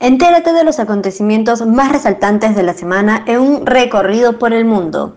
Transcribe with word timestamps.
Entérate 0.00 0.52
de 0.52 0.62
los 0.62 0.78
acontecimientos 0.78 1.66
más 1.66 1.90
resaltantes 1.90 2.54
de 2.54 2.62
la 2.62 2.72
semana 2.72 3.24
en 3.26 3.40
un 3.40 3.66
recorrido 3.66 4.38
por 4.38 4.52
el 4.52 4.64
mundo. 4.64 5.16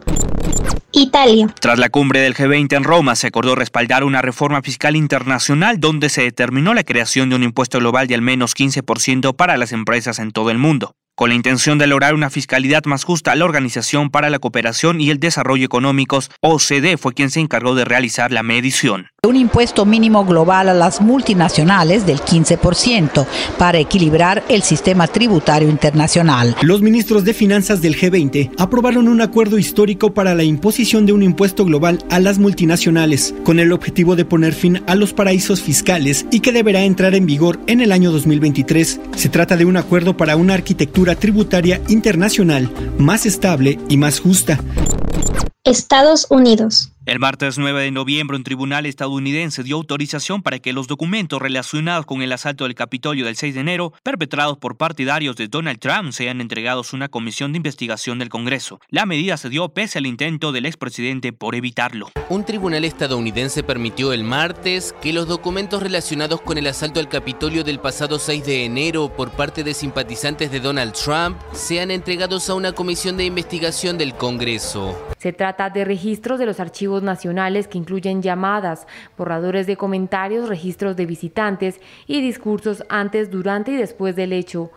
Italia. 0.91 1.53
Tras 1.59 1.77
la 1.77 1.89
cumbre 1.89 2.19
del 2.19 2.35
G20 2.35 2.75
en 2.75 2.83
Roma, 2.83 3.15
se 3.15 3.27
acordó 3.27 3.55
respaldar 3.55 4.03
una 4.03 4.21
reforma 4.21 4.61
fiscal 4.61 4.95
internacional 4.95 5.79
donde 5.79 6.09
se 6.09 6.23
determinó 6.23 6.73
la 6.73 6.83
creación 6.83 7.29
de 7.29 7.35
un 7.35 7.43
impuesto 7.43 7.77
global 7.77 8.07
de 8.07 8.15
al 8.15 8.21
menos 8.21 8.55
15% 8.55 9.35
para 9.35 9.55
las 9.55 9.71
empresas 9.71 10.17
en 10.19 10.31
todo 10.31 10.49
el 10.49 10.57
mundo. 10.57 10.95
Con 11.15 11.29
la 11.29 11.35
intención 11.35 11.77
de 11.77 11.85
lograr 11.85 12.15
una 12.15 12.31
fiscalidad 12.31 12.85
más 12.85 13.03
justa, 13.03 13.35
la 13.35 13.45
Organización 13.45 14.09
para 14.09 14.31
la 14.31 14.39
Cooperación 14.39 14.99
y 14.99 15.11
el 15.11 15.19
Desarrollo 15.19 15.65
Económicos, 15.65 16.31
OCDE, 16.41 16.97
fue 16.97 17.13
quien 17.13 17.29
se 17.29 17.39
encargó 17.39 17.75
de 17.75 17.85
realizar 17.85 18.31
la 18.31 18.41
medición. 18.41 19.10
Un 19.23 19.35
impuesto 19.35 19.85
mínimo 19.85 20.25
global 20.25 20.67
a 20.69 20.73
las 20.73 20.99
multinacionales 20.99 22.07
del 22.07 22.19
15% 22.21 23.27
para 23.59 23.77
equilibrar 23.77 24.43
el 24.49 24.63
sistema 24.63 25.05
tributario 25.05 25.69
internacional. 25.69 26.55
Los 26.63 26.81
ministros 26.81 27.23
de 27.23 27.35
Finanzas 27.35 27.83
del 27.83 27.95
G20 27.95 28.49
aprobaron 28.57 29.07
un 29.07 29.21
acuerdo 29.21 29.59
histórico 29.59 30.15
para 30.15 30.33
la 30.33 30.41
imposición 30.41 31.05
de 31.05 31.13
un 31.13 31.21
impuesto 31.21 31.65
global 31.65 32.03
a 32.09 32.19
las 32.19 32.39
multinacionales, 32.39 33.35
con 33.43 33.59
el 33.59 33.73
objetivo 33.73 34.15
de 34.15 34.25
poner 34.25 34.53
fin 34.53 34.81
a 34.87 34.95
los 34.95 35.13
paraísos 35.13 35.61
fiscales 35.61 36.25
y 36.31 36.39
que 36.39 36.51
deberá 36.51 36.81
entrar 36.81 37.13
en 37.13 37.27
vigor 37.27 37.59
en 37.67 37.81
el 37.81 37.91
año 37.91 38.11
2023. 38.11 39.01
Se 39.15 39.29
trata 39.29 39.55
de 39.55 39.65
un 39.65 39.77
acuerdo 39.77 40.17
para 40.17 40.35
una 40.35 40.55
arquitectura 40.55 41.13
tributaria 41.13 41.79
internacional 41.89 42.71
más 42.97 43.27
estable 43.27 43.77
y 43.87 43.97
más 43.97 44.19
justa. 44.19 44.59
Estados 45.63 46.25
Unidos. 46.31 46.91
El 47.11 47.19
martes 47.19 47.57
9 47.57 47.81
de 47.81 47.91
noviembre, 47.91 48.37
un 48.37 48.45
tribunal 48.45 48.85
estadounidense 48.85 49.63
dio 49.63 49.75
autorización 49.75 50.41
para 50.41 50.59
que 50.59 50.71
los 50.71 50.87
documentos 50.87 51.41
relacionados 51.41 52.05
con 52.05 52.21
el 52.21 52.31
asalto 52.31 52.63
del 52.63 52.73
Capitolio 52.73 53.25
del 53.25 53.35
6 53.35 53.53
de 53.53 53.59
enero, 53.59 53.91
perpetrados 54.01 54.57
por 54.59 54.77
partidarios 54.77 55.35
de 55.35 55.49
Donald 55.49 55.79
Trump, 55.79 56.13
sean 56.13 56.39
entregados 56.39 56.93
a 56.93 56.95
una 56.95 57.09
comisión 57.09 57.51
de 57.51 57.57
investigación 57.57 58.17
del 58.17 58.29
Congreso. 58.29 58.79
La 58.87 59.05
medida 59.05 59.35
se 59.35 59.49
dio 59.49 59.67
pese 59.73 59.97
al 59.97 60.05
intento 60.05 60.53
del 60.53 60.65
expresidente 60.65 61.33
por 61.33 61.53
evitarlo. 61.53 62.07
Un 62.29 62.45
tribunal 62.45 62.85
estadounidense 62.85 63.61
permitió 63.61 64.13
el 64.13 64.23
martes 64.23 64.95
que 65.01 65.11
los 65.11 65.27
documentos 65.27 65.83
relacionados 65.83 66.39
con 66.39 66.57
el 66.57 66.67
asalto 66.67 67.01
al 67.01 67.09
Capitolio 67.09 67.65
del 67.65 67.81
pasado 67.81 68.19
6 68.19 68.45
de 68.45 68.63
enero 68.63 69.11
por 69.13 69.31
parte 69.31 69.65
de 69.65 69.73
simpatizantes 69.73 70.49
de 70.49 70.61
Donald 70.61 70.93
Trump 70.93 71.37
sean 71.51 71.91
entregados 71.91 72.49
a 72.49 72.53
una 72.53 72.71
comisión 72.71 73.17
de 73.17 73.25
investigación 73.25 73.97
del 73.97 74.13
Congreso. 74.13 74.97
Se 75.17 75.33
trata 75.33 75.69
de 75.69 75.83
registros 75.83 76.39
de 76.39 76.45
los 76.45 76.61
archivos 76.61 77.00
nacionales 77.01 77.67
que 77.67 77.77
incluyen 77.77 78.21
llamadas, 78.21 78.87
borradores 79.17 79.67
de 79.67 79.77
comentarios, 79.77 80.49
registros 80.49 80.95
de 80.95 81.05
visitantes 81.05 81.79
y 82.07 82.21
discursos 82.21 82.83
antes, 82.89 83.31
durante 83.31 83.71
y 83.71 83.75
después 83.75 84.15
del 84.15 84.33
hecho. 84.33 84.71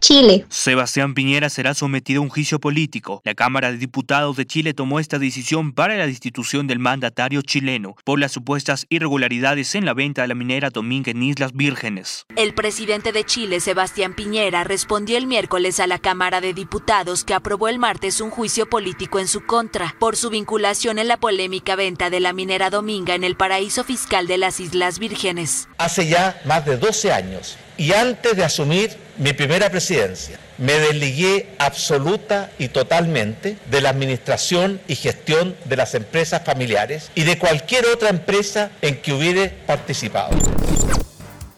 Chile. 0.00 0.46
Sebastián 0.48 1.14
Piñera 1.14 1.50
será 1.50 1.74
sometido 1.74 2.20
a 2.20 2.22
un 2.22 2.28
juicio 2.28 2.60
político. 2.60 3.20
La 3.24 3.34
Cámara 3.34 3.72
de 3.72 3.78
Diputados 3.78 4.36
de 4.36 4.46
Chile 4.46 4.72
tomó 4.72 5.00
esta 5.00 5.18
decisión 5.18 5.72
para 5.72 5.96
la 5.96 6.06
destitución 6.06 6.66
del 6.66 6.78
mandatario 6.78 7.42
chileno 7.42 7.96
por 8.04 8.20
las 8.20 8.32
supuestas 8.32 8.86
irregularidades 8.90 9.74
en 9.74 9.84
la 9.84 9.94
venta 9.94 10.22
de 10.22 10.28
la 10.28 10.34
minera 10.34 10.70
Dominga 10.70 11.10
en 11.10 11.22
Islas 11.22 11.52
Vírgenes. 11.52 12.26
El 12.36 12.54
presidente 12.54 13.12
de 13.12 13.24
Chile, 13.24 13.60
Sebastián 13.60 14.14
Piñera, 14.14 14.62
respondió 14.62 15.18
el 15.18 15.26
miércoles 15.26 15.80
a 15.80 15.86
la 15.86 15.98
Cámara 15.98 16.40
de 16.40 16.54
Diputados 16.54 17.24
que 17.24 17.34
aprobó 17.34 17.68
el 17.68 17.78
martes 17.78 18.20
un 18.20 18.30
juicio 18.30 18.68
político 18.68 19.18
en 19.18 19.26
su 19.26 19.44
contra 19.44 19.94
por 19.98 20.16
su 20.16 20.30
vinculación 20.30 20.98
en 20.98 21.08
la 21.08 21.17
polémica 21.18 21.76
venta 21.76 22.10
de 22.10 22.20
la 22.20 22.32
minera 22.32 22.70
Dominga 22.70 23.14
en 23.14 23.24
el 23.24 23.36
paraíso 23.36 23.84
fiscal 23.84 24.26
de 24.26 24.38
las 24.38 24.60
Islas 24.60 24.98
Vírgenes. 24.98 25.68
Hace 25.78 26.06
ya 26.06 26.40
más 26.44 26.64
de 26.64 26.76
12 26.76 27.12
años 27.12 27.56
y 27.76 27.92
antes 27.92 28.36
de 28.36 28.44
asumir 28.44 28.96
mi 29.18 29.32
primera 29.32 29.70
presidencia, 29.70 30.38
me 30.58 30.74
desligué 30.74 31.50
absoluta 31.58 32.50
y 32.58 32.68
totalmente 32.68 33.56
de 33.70 33.80
la 33.80 33.90
administración 33.90 34.80
y 34.88 34.96
gestión 34.96 35.56
de 35.64 35.76
las 35.76 35.94
empresas 35.94 36.42
familiares 36.44 37.10
y 37.14 37.22
de 37.22 37.38
cualquier 37.38 37.86
otra 37.86 38.10
empresa 38.10 38.70
en 38.82 39.00
que 39.00 39.12
hubiere 39.12 39.48
participado. 39.48 40.36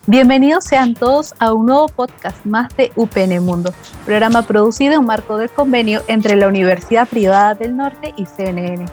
Bienvenidos 0.07 0.65
sean 0.65 0.95
todos 0.95 1.35
a 1.41 1.53
un 1.53 1.67
nuevo 1.67 1.87
podcast 1.87 2.45
más 2.47 2.75
de 2.75 2.91
UPN 2.97 3.45
Mundo, 3.45 3.75
programa 4.07 4.43
producido 4.43 4.95
en 4.95 5.05
marco 5.05 5.37
del 5.37 5.51
convenio 5.51 6.03
entre 6.09 6.37
la 6.37 6.49
Universidad 6.49 7.07
Privada 7.07 7.55
del 7.55 7.77
Norte 7.77 8.15
y 8.17 8.25
CNN. 8.25 8.87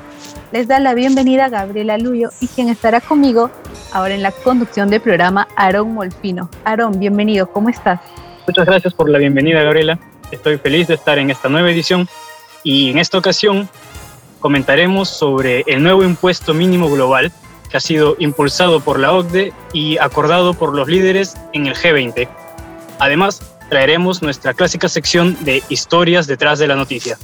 Les 0.52 0.68
da 0.68 0.80
la 0.82 0.94
bienvenida 0.94 1.48
Gabriela 1.48 1.98
Luyo 1.98 2.30
y 2.42 2.48
quien 2.48 2.68
estará 2.68 3.00
conmigo 3.00 3.50
ahora 3.94 4.16
en 4.16 4.22
la 4.22 4.32
conducción 4.32 4.90
del 4.90 5.00
programa, 5.00 5.48
Aarón 5.56 5.94
Molfino. 5.94 6.50
Aarón, 6.66 7.00
bienvenido, 7.00 7.50
¿cómo 7.52 7.70
estás? 7.70 8.02
Muchas 8.46 8.66
gracias 8.66 8.94
por 8.94 9.10
la 9.10 9.18
bienvenida, 9.18 9.64
Gabriela. 9.64 9.98
Estoy 10.30 10.58
feliz 10.58 10.88
de 10.90 10.96
estar 10.96 11.18
en 11.18 11.30
esta 11.30 11.48
nueva 11.48 11.72
edición 11.72 12.10
y 12.64 12.92
en 12.92 13.00
esta 13.00 13.18
ocasión 13.18 13.70
comentaremos 14.42 15.08
sobre 15.08 15.64
el 15.68 15.82
nuevo 15.82 16.04
impuesto 16.04 16.54
mínimo 16.54 16.90
global 16.90 17.32
que 17.70 17.78
ha 17.78 17.80
sido 17.80 18.16
impulsado 18.20 18.80
por 18.80 19.00
la 19.00 19.14
OCDE 19.14 19.54
y 19.74 19.98
acordado 19.98 20.54
por 20.54 20.76
los 20.76 20.88
líderes 20.88 21.36
en 21.54 21.68
el 21.68 21.76
G20. 21.76 22.28
Además, 23.00 23.42
traeremos 23.70 24.22
nuestra 24.22 24.54
clásica 24.54 24.88
sección 24.88 25.38
de 25.42 25.62
historias 25.70 26.28
detrás 26.28 26.60
de 26.60 26.68
la 26.68 26.76
noticia. 26.76 27.18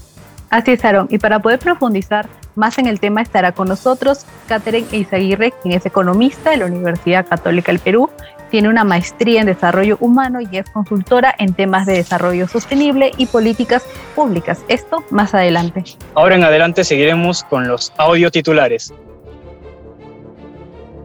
Así 0.50 0.72
es, 0.72 0.86
Aaron. 0.86 1.08
Y 1.09 1.18
para 1.18 1.40
poder 1.40 1.59
profundizar 1.59 2.30
más 2.56 2.78
en 2.78 2.86
el 2.86 3.00
tema 3.00 3.22
estará 3.22 3.54
con 3.54 3.68
nosotros 3.68 4.26
Catherine 4.48 4.88
Eizaguirre, 4.92 5.52
quien 5.64 5.74
es 5.74 5.86
economista 5.86 6.52
de 6.52 6.58
la 6.58 6.66
Universidad 6.68 7.28
Católica 7.28 7.72
del 7.72 7.80
Perú 7.80 8.10
tiene 8.54 8.70
una 8.70 8.84
maestría 8.84 9.42
en 9.42 9.48
desarrollo 9.48 9.98
humano 10.00 10.40
y 10.40 10.58
es 10.58 10.70
consultora 10.70 11.34
en 11.40 11.56
temas 11.56 11.88
de 11.88 11.94
desarrollo 11.94 12.48
sostenible 12.48 13.12
y 13.18 13.25
políticas 13.25 13.84
públicas. 14.14 14.64
Esto 14.68 15.04
más 15.10 15.34
adelante. 15.34 15.84
Ahora 16.14 16.36
en 16.36 16.44
adelante 16.44 16.84
seguiremos 16.84 17.44
con 17.46 17.68
los 17.68 17.92
audio 17.98 18.30
titulares. 18.30 18.94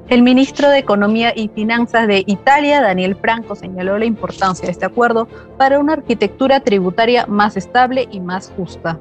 El 0.08 0.22
ministro 0.22 0.70
de 0.70 0.78
Economía 0.78 1.34
y 1.36 1.48
Finanzas 1.48 2.08
de 2.08 2.24
Italia, 2.26 2.80
Daniel 2.80 3.14
Franco, 3.14 3.54
señaló 3.54 3.98
la 3.98 4.06
importancia 4.06 4.64
de 4.64 4.72
este 4.72 4.86
acuerdo 4.86 5.28
para 5.58 5.78
una 5.78 5.92
arquitectura 5.92 6.60
tributaria 6.60 7.26
más 7.26 7.58
estable 7.58 8.08
y 8.10 8.18
más 8.18 8.50
justa. 8.56 8.98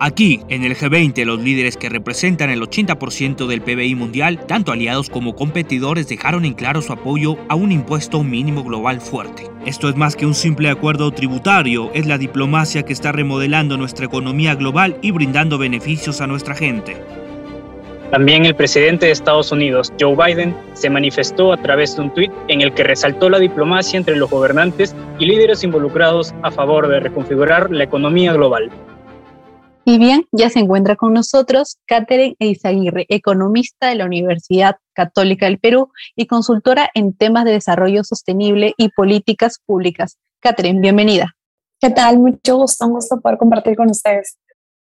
Aquí, 0.00 0.40
en 0.48 0.64
el 0.64 0.76
G20, 0.76 1.24
los 1.24 1.40
líderes 1.40 1.76
que 1.76 1.88
representan 1.88 2.50
el 2.50 2.62
80% 2.62 3.46
del 3.46 3.60
PBI 3.62 3.94
mundial, 3.94 4.44
tanto 4.46 4.72
aliados 4.72 5.08
como 5.08 5.36
competidores, 5.36 6.08
dejaron 6.08 6.44
en 6.44 6.54
claro 6.54 6.82
su 6.82 6.92
apoyo 6.92 7.36
a 7.48 7.54
un 7.54 7.70
impuesto 7.70 8.24
mínimo 8.24 8.64
global 8.64 9.00
fuerte. 9.00 9.48
Esto 9.66 9.88
es 9.88 9.94
más 9.94 10.16
que 10.16 10.26
un 10.26 10.34
simple 10.34 10.68
acuerdo 10.68 11.12
tributario, 11.12 11.92
es 11.94 12.06
la 12.06 12.18
diplomacia 12.18 12.82
que 12.82 12.92
está 12.92 13.12
remodelando 13.12 13.76
nuestra 13.76 14.06
economía 14.06 14.56
global 14.56 14.96
y 15.00 15.12
brindando 15.12 15.58
beneficios 15.58 16.20
a 16.20 16.26
nuestra 16.26 16.56
gente. 16.56 17.19
También 18.10 18.44
el 18.44 18.56
presidente 18.56 19.06
de 19.06 19.12
Estados 19.12 19.52
Unidos, 19.52 19.92
Joe 20.00 20.16
Biden, 20.16 20.56
se 20.72 20.90
manifestó 20.90 21.52
a 21.52 21.56
través 21.56 21.94
de 21.94 22.02
un 22.02 22.12
tuit 22.12 22.32
en 22.48 22.60
el 22.60 22.74
que 22.74 22.82
resaltó 22.82 23.30
la 23.30 23.38
diplomacia 23.38 23.98
entre 23.98 24.16
los 24.16 24.28
gobernantes 24.28 24.96
y 25.20 25.26
líderes 25.26 25.62
involucrados 25.62 26.34
a 26.42 26.50
favor 26.50 26.88
de 26.88 26.98
reconfigurar 26.98 27.70
la 27.70 27.84
economía 27.84 28.32
global. 28.32 28.68
Y 29.84 29.98
bien, 29.98 30.26
ya 30.32 30.50
se 30.50 30.58
encuentra 30.58 30.96
con 30.96 31.12
nosotros 31.12 31.78
Catherine 31.86 32.34
Eizaguirre, 32.40 33.06
economista 33.08 33.88
de 33.88 33.94
la 33.94 34.06
Universidad 34.06 34.76
Católica 34.92 35.46
del 35.46 35.60
Perú 35.60 35.92
y 36.16 36.26
consultora 36.26 36.90
en 36.94 37.14
temas 37.14 37.44
de 37.44 37.52
desarrollo 37.52 38.02
sostenible 38.02 38.74
y 38.76 38.88
políticas 38.88 39.60
públicas. 39.64 40.18
Catherine, 40.40 40.80
bienvenida. 40.80 41.36
¿Qué 41.80 41.90
tal? 41.90 42.18
Mucho 42.18 42.56
gusto, 42.56 42.86
un 42.86 42.94
gusto 42.94 43.20
poder 43.20 43.38
compartir 43.38 43.76
con 43.76 43.88
ustedes. 43.88 44.36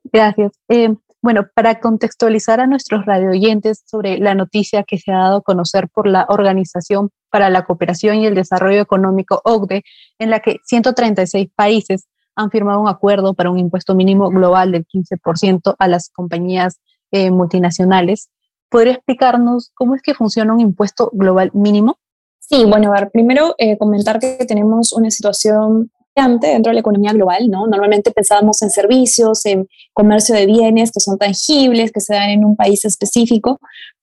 Gracias. 0.04 0.52
Eh, 0.68 0.94
bueno, 1.20 1.46
para 1.54 1.80
contextualizar 1.80 2.60
a 2.60 2.66
nuestros 2.66 3.04
radioyentes 3.04 3.82
sobre 3.86 4.18
la 4.18 4.34
noticia 4.34 4.84
que 4.84 4.98
se 4.98 5.12
ha 5.12 5.18
dado 5.18 5.36
a 5.38 5.42
conocer 5.42 5.88
por 5.88 6.06
la 6.06 6.26
Organización 6.28 7.10
para 7.30 7.50
la 7.50 7.64
Cooperación 7.64 8.16
y 8.16 8.26
el 8.26 8.34
Desarrollo 8.34 8.80
Económico 8.80 9.40
OCDE, 9.44 9.82
en 10.18 10.30
la 10.30 10.40
que 10.40 10.58
136 10.64 11.48
países 11.54 12.08
han 12.36 12.50
firmado 12.50 12.80
un 12.80 12.88
acuerdo 12.88 13.34
para 13.34 13.50
un 13.50 13.58
impuesto 13.58 13.94
mínimo 13.96 14.30
global 14.30 14.70
del 14.70 14.86
15% 14.86 15.74
a 15.76 15.88
las 15.88 16.08
compañías 16.10 16.80
eh, 17.10 17.30
multinacionales. 17.32 18.30
¿Podría 18.70 18.92
explicarnos 18.92 19.72
cómo 19.74 19.96
es 19.96 20.02
que 20.02 20.14
funciona 20.14 20.52
un 20.52 20.60
impuesto 20.60 21.10
global 21.12 21.50
mínimo? 21.52 21.98
Sí, 22.38 22.64
bueno, 22.64 22.92
a 22.92 23.00
ver, 23.00 23.10
primero 23.10 23.54
eh, 23.58 23.76
comentar 23.76 24.20
que 24.20 24.36
tenemos 24.46 24.92
una 24.92 25.10
situación 25.10 25.90
dentro 26.26 26.70
de 26.70 26.74
la 26.74 26.80
economía 26.80 27.12
global, 27.12 27.48
¿no? 27.48 27.66
Normalmente 27.66 28.10
pensábamos 28.10 28.60
en 28.62 28.70
servicios, 28.70 29.44
en 29.46 29.68
comercio 29.92 30.34
de 30.34 30.46
bienes 30.46 30.90
que 30.90 31.00
son 31.00 31.18
tangibles, 31.18 31.92
que 31.92 32.00
se 32.00 32.14
dan 32.14 32.30
en 32.30 32.44
un 32.44 32.56
país 32.56 32.84
específico, 32.84 33.58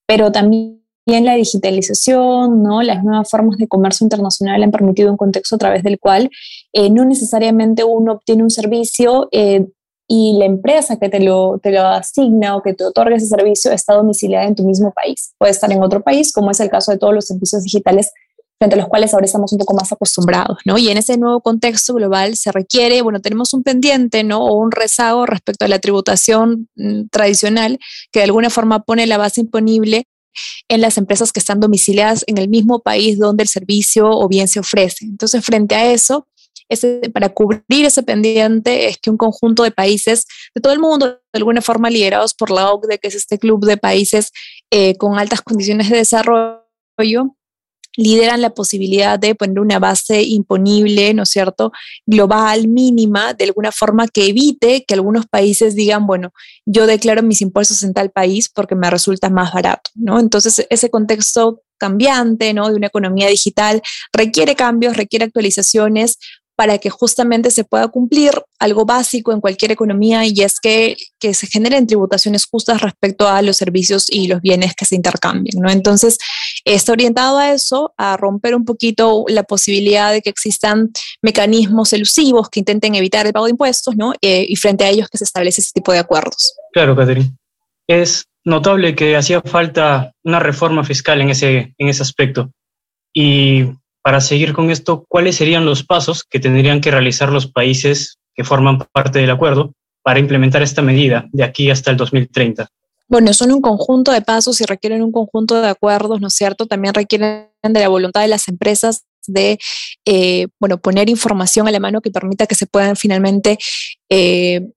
pero 0.05 0.31
también 0.31 0.79
la 1.05 1.35
digitalización, 1.35 2.63
¿no? 2.63 2.81
las 2.81 3.03
nuevas 3.03 3.29
formas 3.29 3.57
de 3.57 3.67
comercio 3.67 4.05
internacional 4.05 4.63
han 4.63 4.71
permitido 4.71 5.11
un 5.11 5.17
contexto 5.17 5.55
a 5.55 5.59
través 5.59 5.83
del 5.83 5.99
cual 5.99 6.29
eh, 6.73 6.89
no 6.89 7.05
necesariamente 7.05 7.83
uno 7.83 8.13
obtiene 8.13 8.41
un 8.41 8.49
servicio 8.49 9.29
eh, 9.31 9.67
y 10.07 10.37
la 10.37 10.45
empresa 10.45 10.97
que 10.97 11.09
te 11.09 11.19
lo, 11.19 11.59
te 11.59 11.71
lo 11.71 11.81
asigna 11.81 12.55
o 12.55 12.61
que 12.61 12.73
te 12.73 12.83
otorga 12.83 13.15
ese 13.15 13.27
servicio 13.27 13.71
está 13.71 13.93
domiciliada 13.95 14.45
en 14.45 14.55
tu 14.55 14.63
mismo 14.63 14.91
país. 14.91 15.33
Puede 15.37 15.51
estar 15.51 15.71
en 15.71 15.81
otro 15.81 16.01
país, 16.01 16.31
como 16.31 16.51
es 16.51 16.59
el 16.59 16.69
caso 16.69 16.91
de 16.91 16.97
todos 16.97 17.13
los 17.13 17.25
servicios 17.25 17.63
digitales 17.63 18.11
frente 18.57 18.75
a 18.75 18.77
los 18.77 18.87
cuales 18.87 19.13
ahora 19.13 19.25
estamos 19.25 19.51
un 19.51 19.59
poco 19.59 19.73
más 19.73 19.91
acostumbrados, 19.91 20.57
¿no? 20.65 20.77
Y 20.77 20.89
en 20.89 20.97
ese 20.97 21.17
nuevo 21.17 21.41
contexto 21.41 21.93
global 21.93 22.37
se 22.37 22.51
requiere, 22.51 23.01
bueno, 23.01 23.19
tenemos 23.19 23.53
un 23.53 23.63
pendiente, 23.63 24.23
¿no? 24.23 24.45
O 24.45 24.53
un 24.55 24.71
rezago 24.71 25.25
respecto 25.25 25.65
a 25.65 25.67
la 25.67 25.79
tributación 25.79 26.69
mm, 26.75 27.07
tradicional 27.11 27.79
que 28.11 28.19
de 28.19 28.25
alguna 28.25 28.49
forma 28.49 28.83
pone 28.83 29.07
la 29.07 29.17
base 29.17 29.41
imponible 29.41 30.05
en 30.67 30.81
las 30.81 30.97
empresas 30.97 31.31
que 31.31 31.39
están 31.39 31.59
domiciliadas 31.59 32.23
en 32.27 32.37
el 32.37 32.49
mismo 32.49 32.79
país 32.79 33.17
donde 33.19 33.43
el 33.43 33.49
servicio 33.49 34.09
o 34.09 34.27
bien 34.27 34.47
se 34.47 34.59
ofrece. 34.59 35.05
Entonces, 35.05 35.43
frente 35.45 35.75
a 35.75 35.91
eso, 35.91 36.27
para 37.13 37.29
cubrir 37.29 37.85
ese 37.85 38.03
pendiente 38.03 38.87
es 38.87 38.97
que 38.97 39.09
un 39.09 39.17
conjunto 39.17 39.63
de 39.63 39.71
países 39.71 40.25
de 40.53 40.61
todo 40.61 40.73
el 40.73 40.79
mundo, 40.79 41.07
de 41.07 41.19
alguna 41.33 41.61
forma 41.61 41.89
liderados 41.89 42.33
por 42.33 42.49
la 42.51 42.71
OCDE, 42.71 42.97
que 42.97 43.07
es 43.07 43.15
este 43.15 43.37
club 43.37 43.65
de 43.65 43.77
países 43.77 44.31
eh, 44.71 44.97
con 44.97 45.19
altas 45.19 45.41
condiciones 45.41 45.89
de 45.89 45.97
desarrollo, 45.97 47.35
lideran 47.97 48.41
la 48.41 48.51
posibilidad 48.51 49.19
de 49.19 49.35
poner 49.35 49.59
una 49.59 49.79
base 49.79 50.21
imponible, 50.23 51.13
¿no 51.13 51.23
es 51.23 51.29
cierto?, 51.29 51.71
global, 52.05 52.67
mínima, 52.67 53.33
de 53.33 53.45
alguna 53.45 53.71
forma 53.71 54.07
que 54.07 54.27
evite 54.27 54.85
que 54.85 54.93
algunos 54.93 55.25
países 55.27 55.75
digan, 55.75 56.07
bueno, 56.07 56.33
yo 56.65 56.87
declaro 56.87 57.23
mis 57.23 57.41
impuestos 57.41 57.83
en 57.83 57.93
tal 57.93 58.11
país 58.11 58.49
porque 58.49 58.75
me 58.75 58.89
resulta 58.89 59.29
más 59.29 59.53
barato, 59.53 59.91
¿no? 59.95 60.19
Entonces, 60.19 60.65
ese 60.69 60.89
contexto 60.89 61.61
cambiante, 61.77 62.53
¿no?, 62.53 62.69
de 62.69 62.75
una 62.75 62.87
economía 62.87 63.27
digital 63.27 63.81
requiere 64.13 64.55
cambios, 64.55 64.97
requiere 64.97 65.25
actualizaciones 65.25 66.17
para 66.55 66.77
que 66.77 66.89
justamente 66.89 67.51
se 67.51 67.63
pueda 67.63 67.87
cumplir 67.89 68.31
algo 68.59 68.85
básico 68.85 69.33
en 69.33 69.41
cualquier 69.41 69.71
economía 69.71 70.25
y 70.25 70.41
es 70.41 70.59
que, 70.59 70.95
que, 71.19 71.33
se 71.33 71.47
generen 71.47 71.87
tributaciones 71.87 72.45
justas 72.45 72.81
respecto 72.81 73.27
a 73.27 73.41
los 73.41 73.57
servicios 73.57 74.05
y 74.09 74.27
los 74.27 74.41
bienes 74.41 74.73
que 74.73 74.85
se 74.85 74.95
intercambien, 74.95 75.61
¿no? 75.61 75.69
Entonces, 75.69 76.17
está 76.63 76.93
orientado 76.93 77.37
a 77.37 77.51
eso, 77.51 77.93
a 77.97 78.17
romper 78.17 78.55
un 78.55 78.65
poquito 78.65 79.25
la 79.27 79.43
posibilidad 79.43 80.11
de 80.11 80.21
que 80.21 80.29
existan 80.29 80.91
mecanismos 81.21 81.91
elusivos 81.93 82.49
que 82.49 82.61
intenten 82.61 82.95
evitar 82.95 83.25
el 83.25 83.33
pago 83.33 83.45
de 83.45 83.51
impuestos, 83.51 83.95
¿no? 83.95 84.13
Eh, 84.21 84.45
y 84.47 84.55
frente 84.55 84.85
a 84.85 84.89
ellos 84.89 85.09
que 85.09 85.17
se 85.17 85.25
establece 85.25 85.61
ese 85.61 85.71
tipo 85.73 85.91
de 85.91 85.99
acuerdos. 85.99 86.55
Claro, 86.73 86.95
Catherine. 86.95 87.35
Es 87.87 88.25
notable 88.45 88.95
que 88.95 89.15
hacía 89.15 89.41
falta 89.41 90.13
una 90.23 90.39
reforma 90.39 90.83
fiscal 90.83 91.21
en 91.21 91.29
ese, 91.29 91.73
en 91.77 91.87
ese 91.89 92.03
aspecto. 92.03 92.51
Y 93.13 93.65
para 94.05 94.21
seguir 94.21 94.53
con 94.53 94.69
esto, 94.69 95.03
¿cuáles 95.09 95.35
serían 95.35 95.65
los 95.65 95.83
pasos 95.83 96.23
que 96.23 96.39
tendrían 96.39 96.79
que 96.79 96.91
realizar 96.91 97.31
los 97.31 97.47
países 97.47 98.19
que 98.35 98.43
forman 98.43 98.77
parte 98.91 99.17
del 99.17 99.31
acuerdo 99.31 99.73
para 100.03 100.19
implementar 100.19 100.61
esta 100.61 100.83
medida 100.83 101.25
de 101.31 101.43
aquí 101.43 101.71
hasta 101.71 101.89
el 101.89 101.97
2030? 101.97 102.67
Bueno, 103.07 103.33
son 103.33 103.51
un 103.51 103.61
conjunto 103.61 104.11
de 104.11 104.21
pasos 104.21 104.61
y 104.61 104.65
requieren 104.65 105.01
un 105.01 105.11
conjunto 105.11 105.59
de 105.59 105.69
acuerdos, 105.69 106.21
¿no 106.21 106.27
es 106.27 106.35
cierto? 106.35 106.67
También 106.67 106.93
requieren 106.93 107.47
de 107.63 107.79
la 107.79 107.87
voluntad 107.87 108.21
de 108.21 108.27
las 108.27 108.47
empresas 108.47 109.05
de, 109.25 109.57
eh, 110.05 110.49
bueno, 110.59 110.77
poner 110.77 111.09
información 111.09 111.67
a 111.67 111.71
la 111.71 111.79
mano 111.79 112.01
que 112.01 112.11
permita 112.11 112.45
que 112.45 112.53
se 112.53 112.67
puedan 112.67 112.95
finalmente 112.95 113.57
eh, 114.09 114.67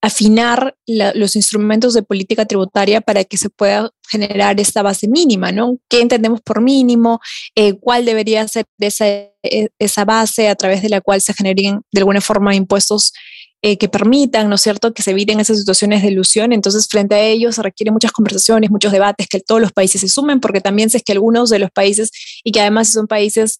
afinar 0.00 0.76
los 0.86 1.34
instrumentos 1.34 1.92
de 1.92 2.02
política 2.02 2.46
tributaria 2.46 3.00
para 3.00 3.24
que 3.24 3.36
se 3.36 3.50
pueda 3.50 3.90
generar 4.08 4.60
esta 4.60 4.82
base 4.82 5.08
mínima, 5.08 5.50
¿no? 5.50 5.78
¿Qué 5.88 6.00
entendemos 6.00 6.40
por 6.40 6.60
mínimo? 6.60 7.20
Eh, 7.56 7.74
¿Cuál 7.74 8.04
debería 8.04 8.46
ser 8.46 8.64
esa, 8.78 9.06
e, 9.06 9.68
esa 9.78 10.04
base 10.04 10.48
a 10.48 10.54
través 10.54 10.82
de 10.82 10.88
la 10.88 11.00
cual 11.00 11.20
se 11.20 11.34
generen 11.34 11.80
de 11.92 12.00
alguna 12.00 12.20
forma 12.20 12.54
impuestos 12.54 13.12
eh, 13.60 13.76
que 13.76 13.88
permitan, 13.88 14.48
¿no 14.48 14.54
es 14.54 14.60
cierto?, 14.60 14.94
que 14.94 15.02
se 15.02 15.10
eviten 15.10 15.40
esas 15.40 15.58
situaciones 15.58 16.02
de 16.02 16.08
ilusión. 16.08 16.52
Entonces, 16.52 16.86
frente 16.88 17.16
a 17.16 17.20
ello, 17.20 17.50
se 17.50 17.60
requieren 17.60 17.92
muchas 17.92 18.12
conversaciones, 18.12 18.70
muchos 18.70 18.92
debates, 18.92 19.26
que 19.26 19.40
todos 19.40 19.60
los 19.60 19.72
países 19.72 20.00
se 20.00 20.08
sumen, 20.08 20.38
porque 20.38 20.60
también 20.60 20.90
sé 20.90 21.00
que 21.00 21.10
algunos 21.10 21.50
de 21.50 21.58
los 21.58 21.72
países, 21.72 22.12
y 22.44 22.52
que 22.52 22.60
además 22.60 22.92
son 22.92 23.08
países 23.08 23.58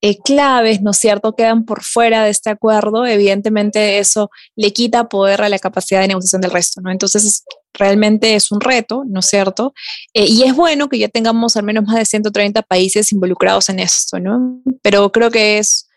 eh, 0.00 0.16
claves, 0.24 0.80
¿no 0.80 0.92
es 0.92 0.98
cierto?, 0.98 1.34
quedan 1.34 1.64
por 1.64 1.82
fuera 1.82 2.22
de 2.24 2.30
este 2.30 2.50
acuerdo, 2.50 3.04
evidentemente 3.04 3.98
eso 3.98 4.30
le 4.54 4.72
quita 4.72 5.08
poder 5.08 5.42
a 5.42 5.48
la 5.48 5.58
capacidad 5.58 6.00
de 6.00 6.08
negociación 6.08 6.40
del 6.40 6.52
resto, 6.52 6.80
¿no? 6.80 6.92
Entonces, 6.92 7.44
realmente 7.74 8.36
es 8.36 8.52
un 8.52 8.60
reto, 8.60 9.02
¿no 9.06 9.20
es 9.20 9.26
cierto? 9.26 9.74
Eh, 10.14 10.26
y 10.26 10.44
es 10.44 10.54
bueno 10.54 10.88
que 10.88 10.98
ya 10.98 11.08
tengamos 11.08 11.56
al 11.56 11.64
menos 11.64 11.84
más 11.84 11.96
de 11.96 12.04
130 12.04 12.62
países 12.62 13.10
involucrados 13.12 13.68
en 13.70 13.80
esto, 13.80 14.20
¿no? 14.20 14.62
Pero 14.82 15.10
creo 15.10 15.32
que 15.32 15.58
es 15.58 15.88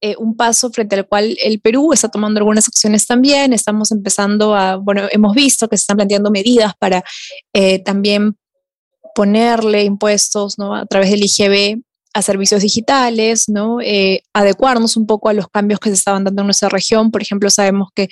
eh, 0.00 0.14
un 0.18 0.36
paso 0.36 0.70
frente 0.70 0.94
al 0.94 1.08
cual 1.08 1.36
el 1.42 1.60
Perú 1.60 1.92
está 1.92 2.08
tomando 2.08 2.38
algunas 2.38 2.68
acciones 2.68 3.06
también, 3.08 3.52
estamos 3.52 3.90
empezando 3.90 4.54
a, 4.54 4.76
bueno, 4.76 5.08
hemos 5.10 5.34
visto 5.34 5.68
que 5.68 5.76
se 5.76 5.82
están 5.82 5.96
planteando 5.96 6.30
medidas 6.30 6.74
para 6.78 7.02
también 7.84 8.36
ponerle 9.18 9.82
impuestos 9.82 10.60
¿no? 10.60 10.76
a 10.76 10.86
través 10.86 11.10
del 11.10 11.24
IGB 11.24 11.82
a 12.14 12.22
servicios 12.22 12.62
digitales, 12.62 13.48
¿no? 13.48 13.80
Eh, 13.80 14.22
adecuarnos 14.32 14.96
un 14.96 15.06
poco 15.06 15.28
a 15.28 15.32
los 15.32 15.48
cambios 15.48 15.80
que 15.80 15.90
se 15.90 15.96
estaban 15.96 16.24
dando 16.24 16.42
en 16.42 16.46
nuestra 16.46 16.68
región. 16.68 17.10
Por 17.10 17.22
ejemplo, 17.22 17.50
sabemos 17.50 17.88
que 17.94 18.08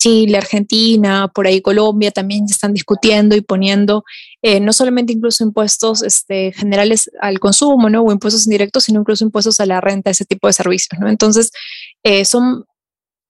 Chile, 0.00 0.38
Argentina, 0.38 1.28
por 1.28 1.46
ahí 1.46 1.60
Colombia 1.60 2.12
también 2.12 2.44
están 2.44 2.72
discutiendo 2.72 3.34
y 3.34 3.40
poniendo 3.40 4.04
eh, 4.42 4.60
no 4.60 4.72
solamente 4.72 5.12
incluso 5.12 5.42
impuestos 5.42 6.02
este, 6.02 6.52
generales 6.52 7.10
al 7.20 7.40
consumo, 7.40 7.90
¿no? 7.90 8.02
O 8.02 8.12
impuestos 8.12 8.46
indirectos, 8.46 8.84
sino 8.84 9.00
incluso 9.00 9.24
impuestos 9.24 9.58
a 9.58 9.66
la 9.66 9.80
renta, 9.80 10.10
ese 10.10 10.24
tipo 10.24 10.46
de 10.46 10.52
servicios. 10.52 10.88
Entonces, 11.04 11.50
eh, 12.04 12.24
son 12.24 12.64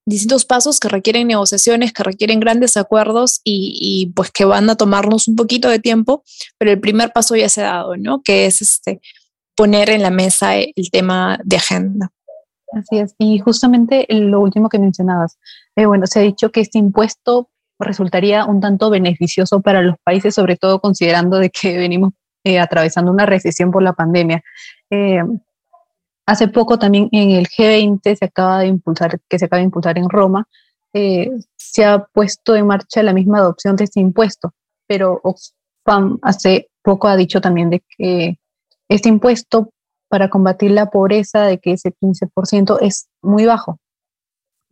distintos 0.04 0.44
pasos 0.44 0.78
que 0.78 0.88
requieren 0.88 1.28
negociaciones, 1.28 1.92
que 1.92 2.02
requieren 2.02 2.40
grandes 2.40 2.76
acuerdos 2.76 3.40
y, 3.44 3.78
y, 3.80 4.12
pues 4.12 4.30
que 4.30 4.44
van 4.44 4.68
a 4.70 4.76
tomarnos 4.76 5.28
un 5.28 5.36
poquito 5.36 5.68
de 5.68 5.78
tiempo, 5.78 6.22
pero 6.58 6.70
el 6.70 6.80
primer 6.80 7.12
paso 7.12 7.36
ya 7.36 7.48
se 7.48 7.62
ha 7.62 7.66
dado, 7.66 7.96
¿no? 7.96 8.22
Que 8.22 8.46
es 8.46 8.62
este, 8.62 9.00
poner 9.58 9.90
en 9.90 10.02
la 10.02 10.10
mesa 10.10 10.54
el 10.56 10.90
tema 10.92 11.36
de 11.42 11.56
agenda. 11.56 12.12
Así 12.72 12.98
es. 12.98 13.16
Y 13.18 13.40
justamente 13.40 14.06
lo 14.08 14.40
último 14.40 14.68
que 14.68 14.78
mencionabas, 14.78 15.36
eh, 15.74 15.84
bueno, 15.84 16.06
se 16.06 16.20
ha 16.20 16.22
dicho 16.22 16.52
que 16.52 16.60
este 16.60 16.78
impuesto 16.78 17.50
resultaría 17.80 18.44
un 18.44 18.60
tanto 18.60 18.88
beneficioso 18.88 19.60
para 19.60 19.82
los 19.82 19.96
países, 20.04 20.36
sobre 20.36 20.56
todo 20.56 20.80
considerando 20.80 21.38
de 21.38 21.50
que 21.50 21.76
venimos 21.76 22.12
eh, 22.44 22.60
atravesando 22.60 23.10
una 23.10 23.26
recesión 23.26 23.72
por 23.72 23.82
la 23.82 23.94
pandemia. 23.94 24.44
Eh, 24.90 25.24
hace 26.24 26.46
poco 26.46 26.78
también 26.78 27.08
en 27.10 27.32
el 27.32 27.48
G20 27.48 28.16
se 28.16 28.24
acaba 28.24 28.60
de 28.60 28.68
impulsar, 28.68 29.18
que 29.28 29.40
se 29.40 29.46
acaba 29.46 29.58
de 29.58 29.64
impulsar 29.64 29.98
en 29.98 30.08
Roma, 30.08 30.46
se 30.92 31.84
ha 31.84 32.04
puesto 32.04 32.54
en 32.54 32.66
marcha 32.66 33.02
la 33.02 33.12
misma 33.12 33.38
adopción 33.38 33.74
de 33.76 33.84
este 33.84 34.00
impuesto, 34.00 34.52
pero 34.86 35.20
Oxfam 35.22 36.18
hace 36.22 36.70
poco 36.82 37.08
ha 37.08 37.16
dicho 37.16 37.40
también 37.40 37.70
de 37.70 37.82
que 37.96 38.38
este 38.88 39.08
impuesto 39.08 39.70
para 40.08 40.30
combatir 40.30 40.70
la 40.70 40.90
pobreza 40.90 41.42
de 41.42 41.58
que 41.58 41.72
ese 41.72 41.92
15% 41.92 42.78
es 42.80 43.08
muy 43.22 43.44
bajo. 43.44 43.78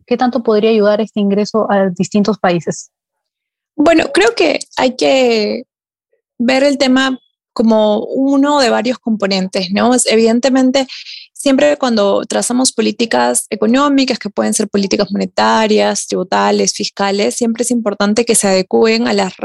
¿Qué 0.05 0.17
tanto 0.17 0.41
podría 0.41 0.71
ayudar 0.71 1.01
este 1.01 1.19
ingreso 1.19 1.69
a 1.69 1.89
distintos 1.89 2.39
países? 2.39 2.91
Bueno, 3.75 4.05
creo 4.13 4.33
que 4.35 4.59
hay 4.77 4.95
que 4.95 5.63
ver 6.39 6.63
el 6.63 6.77
tema 6.77 7.19
como 7.53 7.99
uno 8.05 8.59
de 8.59 8.69
varios 8.69 8.99
componentes, 8.99 9.69
¿no? 9.71 9.91
evidentemente, 10.05 10.87
siempre 11.37 11.77
cuando 11.77 12.23
trazamos 12.25 12.71
políticas 12.71 13.45
económicas, 13.49 14.19
que 14.19 14.29
pueden 14.29 14.53
ser 14.53 14.67
políticas 14.67 15.11
monetarias, 15.11 16.07
tributales, 16.07 16.73
fiscales, 16.73 17.35
siempre 17.35 17.63
es 17.63 17.71
importante 17.71 18.25
que 18.25 18.35
se 18.35 18.47
adecúen 18.47 19.07
a 19.07 19.13
las, 19.13 19.35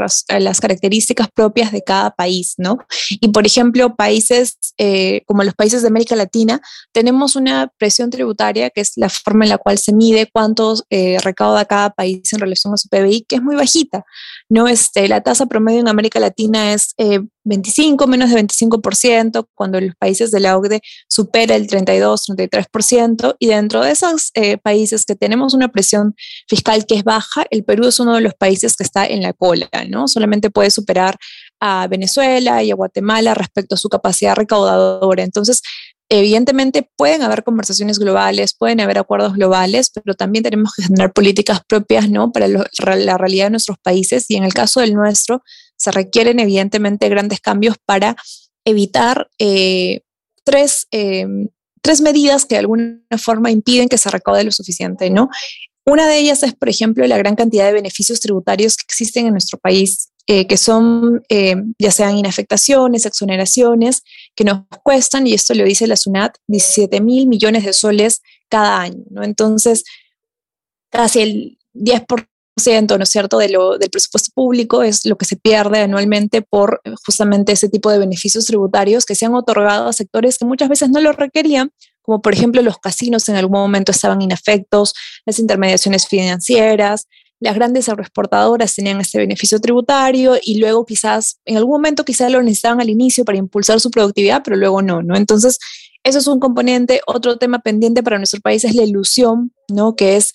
características 0.59 1.29
propias 1.33 1.71
de 1.71 1.83
cada 1.83 2.11
país, 2.11 2.55
¿no? 2.57 2.77
Y 3.09 3.29
por 3.29 3.45
ejemplo, 3.45 3.95
países 3.95 4.57
eh, 4.77 5.21
como 5.25 5.43
los 5.43 5.53
países 5.53 5.81
de 5.81 5.87
América 5.87 6.15
Latina, 6.15 6.61
tenemos 6.91 7.35
una 7.35 7.71
presión 7.77 8.09
tributaria, 8.09 8.69
que 8.69 8.81
es 8.81 8.93
la 8.95 9.09
forma 9.09 9.45
en 9.45 9.49
la 9.49 9.57
cual 9.57 9.77
se 9.77 9.93
mide 9.93 10.29
cuánto 10.31 10.75
eh, 10.89 11.17
recauda 11.21 11.65
cada 11.65 11.91
país 11.91 12.33
en 12.33 12.39
relación 12.39 12.73
a 12.73 12.77
su 12.77 12.87
PBI, 12.89 13.25
que 13.27 13.35
es 13.35 13.41
muy 13.41 13.55
bajita, 13.55 14.05
¿no? 14.49 14.67
Este, 14.67 15.07
la 15.07 15.21
tasa 15.21 15.45
promedio 15.45 15.81
en 15.81 15.87
América 15.87 16.19
Latina 16.19 16.73
es 16.73 16.93
25, 17.43 18.03
eh, 18.03 18.07
menos 18.07 18.29
de 18.29 18.37
25%, 18.37 19.47
cuando 19.53 19.79
los 19.79 19.95
países 19.95 20.31
de 20.31 20.39
la 20.39 20.57
OCDE 20.57 20.81
supera 21.07 21.55
el 21.55 21.67
32, 21.67 22.25
33%, 22.29 23.35
y 23.39 23.47
dentro 23.47 23.81
de 23.81 23.91
esos 23.91 24.31
eh, 24.33 24.57
países 24.57 25.05
que 25.05 25.15
tenemos 25.15 25.53
una 25.53 25.69
presión 25.69 26.15
fiscal 26.47 26.85
que 26.85 26.95
es 26.95 27.03
baja, 27.03 27.45
el 27.49 27.63
Perú 27.63 27.87
es 27.87 27.99
uno 27.99 28.15
de 28.15 28.21
los 28.21 28.33
países 28.33 28.75
que 28.75 28.83
está 28.83 29.05
en 29.05 29.21
la 29.21 29.33
cola, 29.33 29.69
¿no? 29.89 30.07
Solamente 30.07 30.49
puede 30.49 30.71
superar 30.71 31.17
a 31.59 31.87
Venezuela 31.87 32.63
y 32.63 32.71
a 32.71 32.75
Guatemala 32.75 33.33
respecto 33.33 33.75
a 33.75 33.77
su 33.77 33.89
capacidad 33.89 34.35
recaudadora. 34.35 35.23
Entonces, 35.23 35.61
evidentemente 36.09 36.89
pueden 36.95 37.21
haber 37.23 37.43
conversaciones 37.43 37.99
globales, 37.99 38.53
pueden 38.53 38.81
haber 38.81 38.97
acuerdos 38.97 39.33
globales, 39.33 39.89
pero 39.93 40.13
también 40.13 40.43
tenemos 40.43 40.73
que 40.75 40.83
generar 40.83 41.11
políticas 41.13 41.61
propias 41.67 42.09
¿no? 42.09 42.31
para 42.31 42.47
la 42.47 43.17
realidad 43.17 43.45
de 43.47 43.51
nuestros 43.51 43.77
países 43.81 44.25
y 44.29 44.35
en 44.35 44.43
el 44.43 44.53
caso 44.53 44.81
del 44.81 44.93
nuestro 44.93 45.41
se 45.83 45.91
requieren 45.91 46.39
evidentemente 46.39 47.09
grandes 47.09 47.41
cambios 47.41 47.75
para 47.85 48.15
evitar 48.63 49.29
eh, 49.37 49.99
tres, 50.45 50.87
eh, 50.91 51.27
tres 51.81 51.99
medidas 51.99 52.45
que 52.45 52.55
de 52.55 52.59
alguna 52.59 53.01
forma 53.21 53.51
impiden 53.51 53.89
que 53.89 53.97
se 53.97 54.09
recaude 54.09 54.45
lo 54.45 54.51
suficiente. 54.51 55.09
¿no? 55.09 55.27
Una 55.85 56.07
de 56.07 56.19
ellas 56.19 56.41
es, 56.43 56.53
por 56.55 56.69
ejemplo, 56.69 57.05
la 57.05 57.17
gran 57.17 57.35
cantidad 57.35 57.65
de 57.65 57.73
beneficios 57.73 58.21
tributarios 58.21 58.77
que 58.77 58.85
existen 58.87 59.25
en 59.25 59.33
nuestro 59.33 59.59
país 59.59 60.09
eh, 60.25 60.47
que 60.47 60.55
son 60.55 61.21
ya 61.77 61.91
sean 61.91 62.17
inafectaciones, 62.17 63.05
exoneraciones, 63.05 64.03
que 64.35 64.45
nos 64.45 64.61
cuestan, 64.81 65.27
y 65.27 65.33
esto 65.33 65.53
lo 65.53 65.65
dice 65.65 65.85
la 65.85 65.97
SUNAT, 65.97 66.37
17 66.47 67.01
mil 67.01 67.27
millones 67.27 67.65
de 67.65 67.73
soles 67.73 68.21
cada 68.47 68.79
año. 68.79 69.03
¿no? 69.09 69.21
Entonces, 69.23 69.83
casi 70.89 71.19
el 71.19 71.57
10%. 71.73 72.25
¿No 72.55 73.03
es 73.03 73.09
cierto?, 73.09 73.37
de 73.37 73.49
lo, 73.49 73.77
del 73.77 73.89
presupuesto 73.89 74.31
público 74.33 74.83
es 74.83 75.05
lo 75.05 75.17
que 75.17 75.25
se 75.25 75.35
pierde 75.35 75.79
anualmente 75.79 76.41
por 76.41 76.81
justamente 77.05 77.51
ese 77.51 77.69
tipo 77.69 77.89
de 77.89 77.97
beneficios 77.97 78.45
tributarios 78.45 79.05
que 79.05 79.15
se 79.15 79.25
han 79.25 79.33
otorgado 79.35 79.87
a 79.87 79.93
sectores 79.93 80.37
que 80.37 80.45
muchas 80.45 80.69
veces 80.69 80.89
no 80.89 81.01
lo 81.01 81.11
requerían, 81.11 81.71
como 82.01 82.21
por 82.21 82.33
ejemplo 82.33 82.61
los 82.61 82.77
casinos 82.77 83.27
en 83.29 83.35
algún 83.35 83.59
momento 83.59 83.91
estaban 83.91 84.21
inafectos, 84.21 84.93
las 85.25 85.39
intermediaciones 85.39 86.07
financieras, 86.07 87.07
las 87.39 87.55
grandes 87.55 87.89
agroexportadoras 87.89 88.73
tenían 88.73 89.01
este 89.01 89.17
beneficio 89.17 89.59
tributario 89.59 90.35
y 90.41 90.59
luego 90.59 90.85
quizás, 90.85 91.39
en 91.43 91.57
algún 91.57 91.73
momento 91.73 92.05
quizás 92.05 92.31
lo 92.31 92.41
necesitaban 92.41 92.79
al 92.79 92.89
inicio 92.89 93.25
para 93.25 93.37
impulsar 93.37 93.81
su 93.81 93.91
productividad, 93.91 94.43
pero 94.43 94.55
luego 94.55 94.81
no, 94.81 95.01
¿no? 95.01 95.17
Entonces, 95.17 95.59
eso 96.03 96.19
es 96.19 96.27
un 96.27 96.39
componente. 96.39 97.01
Otro 97.05 97.37
tema 97.37 97.59
pendiente 97.59 98.01
para 98.03 98.17
nuestro 98.17 98.39
país 98.39 98.63
es 98.63 98.75
la 98.75 98.83
ilusión, 98.83 99.53
¿no? 99.69 99.95
Que 99.95 100.15
es, 100.15 100.33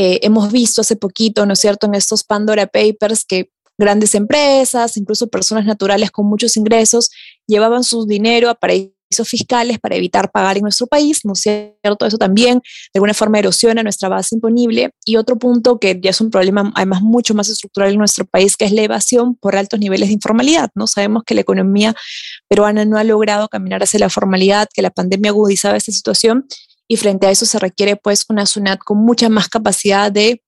eh, 0.00 0.20
hemos 0.22 0.52
visto 0.52 0.80
hace 0.80 0.94
poquito, 0.94 1.44
¿no 1.44 1.54
es 1.54 1.58
cierto?, 1.58 1.88
en 1.88 1.96
estos 1.96 2.22
Pandora 2.22 2.68
Papers 2.68 3.24
que 3.24 3.50
grandes 3.76 4.14
empresas, 4.14 4.96
incluso 4.96 5.26
personas 5.26 5.66
naturales 5.66 6.12
con 6.12 6.26
muchos 6.26 6.56
ingresos, 6.56 7.10
llevaban 7.48 7.82
su 7.82 8.06
dinero 8.06 8.48
a 8.48 8.54
paraísos 8.54 8.92
fiscales 9.24 9.80
para 9.80 9.96
evitar 9.96 10.30
pagar 10.30 10.56
en 10.56 10.62
nuestro 10.62 10.86
país, 10.86 11.24
¿no 11.24 11.32
es 11.32 11.40
cierto? 11.40 12.06
Eso 12.06 12.16
también 12.16 12.58
de 12.58 12.98
alguna 12.98 13.12
forma 13.12 13.40
erosiona 13.40 13.82
nuestra 13.82 14.08
base 14.08 14.36
imponible. 14.36 14.90
Y 15.04 15.16
otro 15.16 15.36
punto 15.36 15.80
que 15.80 15.98
ya 16.00 16.10
es 16.10 16.20
un 16.20 16.30
problema 16.30 16.70
además 16.76 17.02
mucho 17.02 17.34
más 17.34 17.48
estructural 17.48 17.90
en 17.90 17.98
nuestro 17.98 18.24
país, 18.24 18.56
que 18.56 18.66
es 18.66 18.72
la 18.72 18.82
evasión 18.82 19.34
por 19.34 19.56
altos 19.56 19.80
niveles 19.80 20.10
de 20.10 20.14
informalidad, 20.14 20.70
¿no? 20.76 20.86
Sabemos 20.86 21.24
que 21.24 21.34
la 21.34 21.40
economía 21.40 21.96
peruana 22.46 22.84
no 22.84 22.98
ha 22.98 23.04
logrado 23.04 23.48
caminar 23.48 23.82
hacia 23.82 23.98
la 23.98 24.10
formalidad, 24.10 24.68
que 24.72 24.82
la 24.82 24.90
pandemia 24.90 25.30
agudizaba 25.30 25.76
esta 25.76 25.90
situación 25.90 26.46
y 26.88 26.96
frente 26.96 27.26
a 27.26 27.30
eso 27.30 27.46
se 27.46 27.58
requiere 27.58 27.96
pues 27.96 28.24
una 28.28 28.46
SUNAT 28.46 28.80
con 28.80 28.98
mucha 28.98 29.28
más 29.28 29.48
capacidad 29.48 30.10
de 30.10 30.42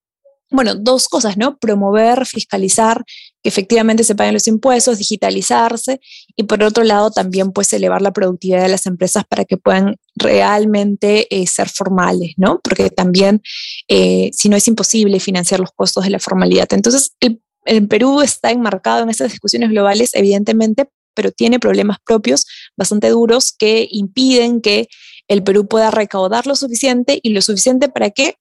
bueno, 0.50 0.75
dos 0.75 1.09
cosas, 1.09 1.37
¿no? 1.37 1.59
Promover, 1.59 2.26
fiscalizar, 2.26 3.04
que 3.42 3.49
efectivamente 3.49 4.02
se 4.02 4.14
paguen 4.16 4.35
los 4.35 4.49
impuestos, 4.49 4.99
digitalizarse 4.99 6.00
y 6.37 6.42
por 6.42 6.62
otro 6.62 6.82
lado 6.82 7.11
también 7.11 7.52
pues 7.52 7.73
elevar 7.73 8.02
la 8.02 8.12
productividad 8.12 8.62
de 8.62 8.68
las 8.68 8.87
empresas 8.87 9.25
para 9.28 9.44
que 9.44 9.56
puedan 9.56 9.97
realmente 10.16 11.26
eh, 11.35 11.47
ser 11.47 11.68
formales, 11.68 12.32
¿no? 12.37 12.61
Porque 12.62 12.90
también 12.90 13.42
eh, 13.88 14.30
si 14.32 14.49
no 14.49 14.56
es 14.56 14.66
imposible 14.66 15.20
financiar 15.20 15.61
los 15.61 15.70
costos 15.70 16.04
de 16.04 16.11
la 16.11 16.18
formalidad. 16.18 16.66
Entonces, 16.73 17.12
el, 17.20 17.40
Perú 17.88 18.20
está 18.20 18.50
enmarcado 18.50 19.04
en 19.04 19.11
estas 19.11 19.30
discusiones 19.30 19.70
globales, 19.70 20.11
evidentemente, 20.14 20.88
pero 21.14 21.30
tiene 21.30 21.61
problemas 21.61 21.99
propios 22.04 22.47
bastante 22.76 23.11
duros 23.11 23.52
que 23.52 23.87
impiden 23.90 24.61
que 24.61 24.88
el 25.30 25.44
Perú 25.44 25.68
pueda 25.68 25.92
recaudar 25.92 26.49
lo 26.49 26.56
suficiente 26.56 27.20
y 27.22 27.30
lo 27.30 27.40
suficiente 27.40 27.88
para 27.88 28.10
qué? 28.10 28.34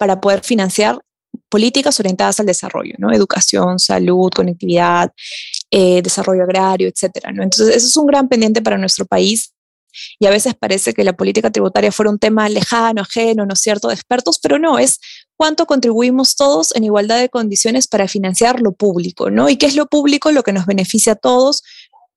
Para 0.00 0.20
poder 0.20 0.42
financiar 0.42 1.00
políticas 1.48 2.00
orientadas 2.00 2.40
al 2.40 2.46
desarrollo, 2.46 2.94
¿no? 2.98 3.12
Educación, 3.12 3.78
salud, 3.78 4.28
conectividad, 4.34 5.12
eh, 5.70 6.02
desarrollo 6.02 6.42
agrario, 6.42 6.88
etcétera. 6.88 7.30
Entonces, 7.30 7.68
eso 7.76 7.86
es 7.86 7.96
un 7.96 8.06
gran 8.06 8.28
pendiente 8.28 8.60
para 8.60 8.76
nuestro 8.78 9.06
país 9.06 9.52
y 10.18 10.26
a 10.26 10.30
veces 10.30 10.54
parece 10.54 10.92
que 10.92 11.04
la 11.04 11.16
política 11.16 11.50
tributaria 11.50 11.92
fuera 11.92 12.10
un 12.10 12.18
tema 12.18 12.48
lejano, 12.48 13.02
ajeno, 13.02 13.46
¿no 13.46 13.54
es 13.54 13.60
cierto?, 13.60 13.88
de 13.88 13.94
expertos, 13.94 14.40
pero 14.40 14.58
no, 14.58 14.78
es 14.78 14.98
cuánto 15.36 15.66
contribuimos 15.66 16.34
todos 16.34 16.74
en 16.74 16.82
igualdad 16.82 17.20
de 17.20 17.28
condiciones 17.28 17.86
para 17.86 18.08
financiar 18.08 18.60
lo 18.60 18.72
público, 18.72 19.30
¿no? 19.30 19.48
¿Y 19.48 19.56
qué 19.56 19.66
es 19.66 19.76
lo 19.76 19.86
público? 19.86 20.32
Lo 20.32 20.42
que 20.42 20.52
nos 20.52 20.66
beneficia 20.66 21.12
a 21.12 21.16
todos, 21.16 21.62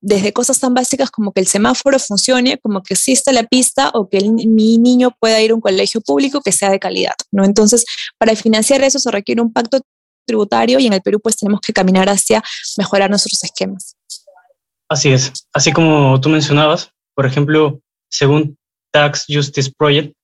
desde 0.02 0.32
cosas 0.32 0.58
tan 0.58 0.74
básicas 0.74 1.10
como 1.10 1.32
que 1.32 1.40
el 1.40 1.46
semáforo 1.46 1.98
funcione, 1.98 2.58
como 2.58 2.82
que 2.82 2.94
exista 2.94 3.32
la 3.32 3.44
pista 3.44 3.90
o 3.94 4.08
que 4.08 4.20
mi 4.20 4.76
niño 4.76 5.16
pueda 5.18 5.40
ir 5.40 5.52
a 5.52 5.54
un 5.54 5.60
colegio 5.60 6.00
público 6.00 6.42
que 6.42 6.52
sea 6.52 6.70
de 6.70 6.80
calidad, 6.80 7.14
¿no? 7.30 7.44
Entonces, 7.44 7.84
para 8.18 8.34
financiar 8.34 8.82
eso 8.82 8.98
se 8.98 9.10
requiere 9.10 9.40
un 9.40 9.52
pacto 9.52 9.78
tributario 10.26 10.78
y 10.80 10.86
en 10.86 10.92
el 10.92 11.02
Perú 11.02 11.20
pues 11.22 11.36
tenemos 11.36 11.60
que 11.60 11.72
caminar 11.72 12.08
hacia 12.08 12.42
mejorar 12.76 13.10
nuestros 13.10 13.42
esquemas. 13.44 13.96
Así 14.88 15.10
es. 15.10 15.32
Así 15.52 15.72
como 15.72 16.20
tú 16.20 16.28
mencionabas, 16.28 16.90
por 17.14 17.24
ejemplo, 17.24 17.80
según 18.10 18.58
Tax 18.92 19.24
Justice 19.28 19.72
Project, 19.76 20.14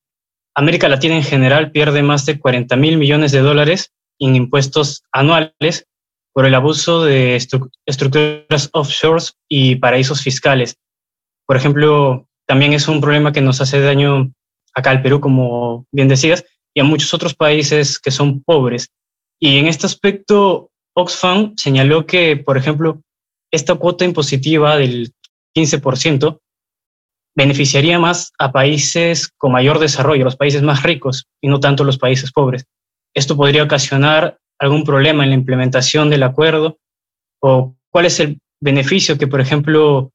América 0.55 0.89
Latina 0.89 1.15
en 1.15 1.23
general 1.23 1.71
pierde 1.71 2.03
más 2.03 2.27
de 2.27 2.39
40 2.39 2.75
mil 2.77 2.99
millones 2.99 3.31
de 3.31 3.41
dólares 3.41 3.93
en 4.19 4.35
impuestos 4.35 5.05
anuales 5.13 5.87
por 6.39 6.47
el 6.47 6.55
abuso 6.55 7.03
de 7.03 7.35
estructuras 7.35 8.71
offshores 8.73 9.35
y 9.49 9.75
paraísos 9.75 10.23
fiscales. 10.23 10.77
Por 11.45 11.57
ejemplo, 11.57 12.29
también 12.47 12.75
es 12.75 12.87
un 12.87 13.01
problema 13.01 13.33
que 13.33 13.41
nos 13.41 13.61
hace 13.61 13.81
daño 13.81 14.31
acá 14.73 14.91
al 14.91 15.03
Perú, 15.03 15.19
como 15.19 15.85
bien 15.91 16.07
decías, 16.07 16.45
y 16.73 16.79
a 16.79 16.85
muchos 16.85 17.13
otros 17.13 17.35
países 17.35 17.99
que 17.99 18.13
son 18.13 18.41
pobres. 18.45 18.93
Y 19.41 19.59
en 19.59 19.67
este 19.67 19.87
aspecto, 19.87 20.71
Oxfam 20.95 21.55
señaló 21.57 22.07
que, 22.07 22.37
por 22.37 22.57
ejemplo, 22.57 23.03
esta 23.51 23.75
cuota 23.75 24.05
impositiva 24.05 24.77
del 24.77 25.13
15% 25.57 26.39
beneficiaría 27.35 27.99
más 27.99 28.33
a 28.39 28.53
países 28.53 29.27
con 29.39 29.51
mayor 29.51 29.81
desarrollo, 29.81 30.23
los 30.23 30.37
países 30.37 30.63
más 30.63 30.85
ricos, 30.85 31.27
y 31.41 31.49
no 31.49 31.59
tanto 31.59 31.83
los 31.83 31.99
países 31.99 32.31
pobres. 32.31 32.65
Esto 33.13 33.37
podría 33.37 33.65
ocasionar 33.65 34.39
algún 34.59 34.85
problema 34.85 35.25
en 35.25 35.31
la 35.31 35.37
implementación 35.37 36.11
del 36.11 36.23
acuerdo? 36.23 36.79
¿O 37.41 37.77
cuál 37.91 38.07
es 38.07 38.21
el 38.21 38.41
beneficio 38.61 39.19
que, 39.19 39.27
por 39.27 39.41
ejemplo, 39.41 40.13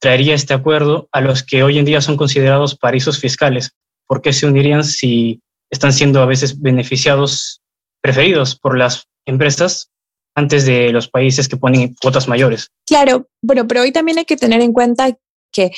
traería 0.00 0.34
este 0.34 0.54
acuerdo 0.54 1.08
a 1.12 1.20
los 1.20 1.42
que 1.42 1.62
hoy 1.62 1.78
en 1.78 1.84
día 1.84 2.00
son 2.00 2.16
considerados 2.16 2.76
paraísos 2.76 3.18
fiscales? 3.18 3.72
¿Por 4.06 4.20
qué 4.20 4.32
se 4.32 4.46
unirían 4.46 4.84
si 4.84 5.40
están 5.70 5.92
siendo 5.92 6.20
a 6.20 6.26
veces 6.26 6.60
beneficiados, 6.60 7.62
preferidos 8.00 8.56
por 8.58 8.76
las 8.76 9.06
empresas 9.26 9.90
antes 10.34 10.66
de 10.66 10.90
los 10.92 11.08
países 11.08 11.48
que 11.48 11.56
ponen 11.56 11.94
cuotas 12.00 12.28
mayores? 12.28 12.70
Claro, 12.86 13.28
bueno, 13.42 13.66
pero 13.66 13.82
hoy 13.82 13.92
también 13.92 14.18
hay 14.18 14.24
que 14.24 14.36
tener 14.36 14.60
en 14.60 14.72
cuenta 14.72 15.16
que 15.52 15.70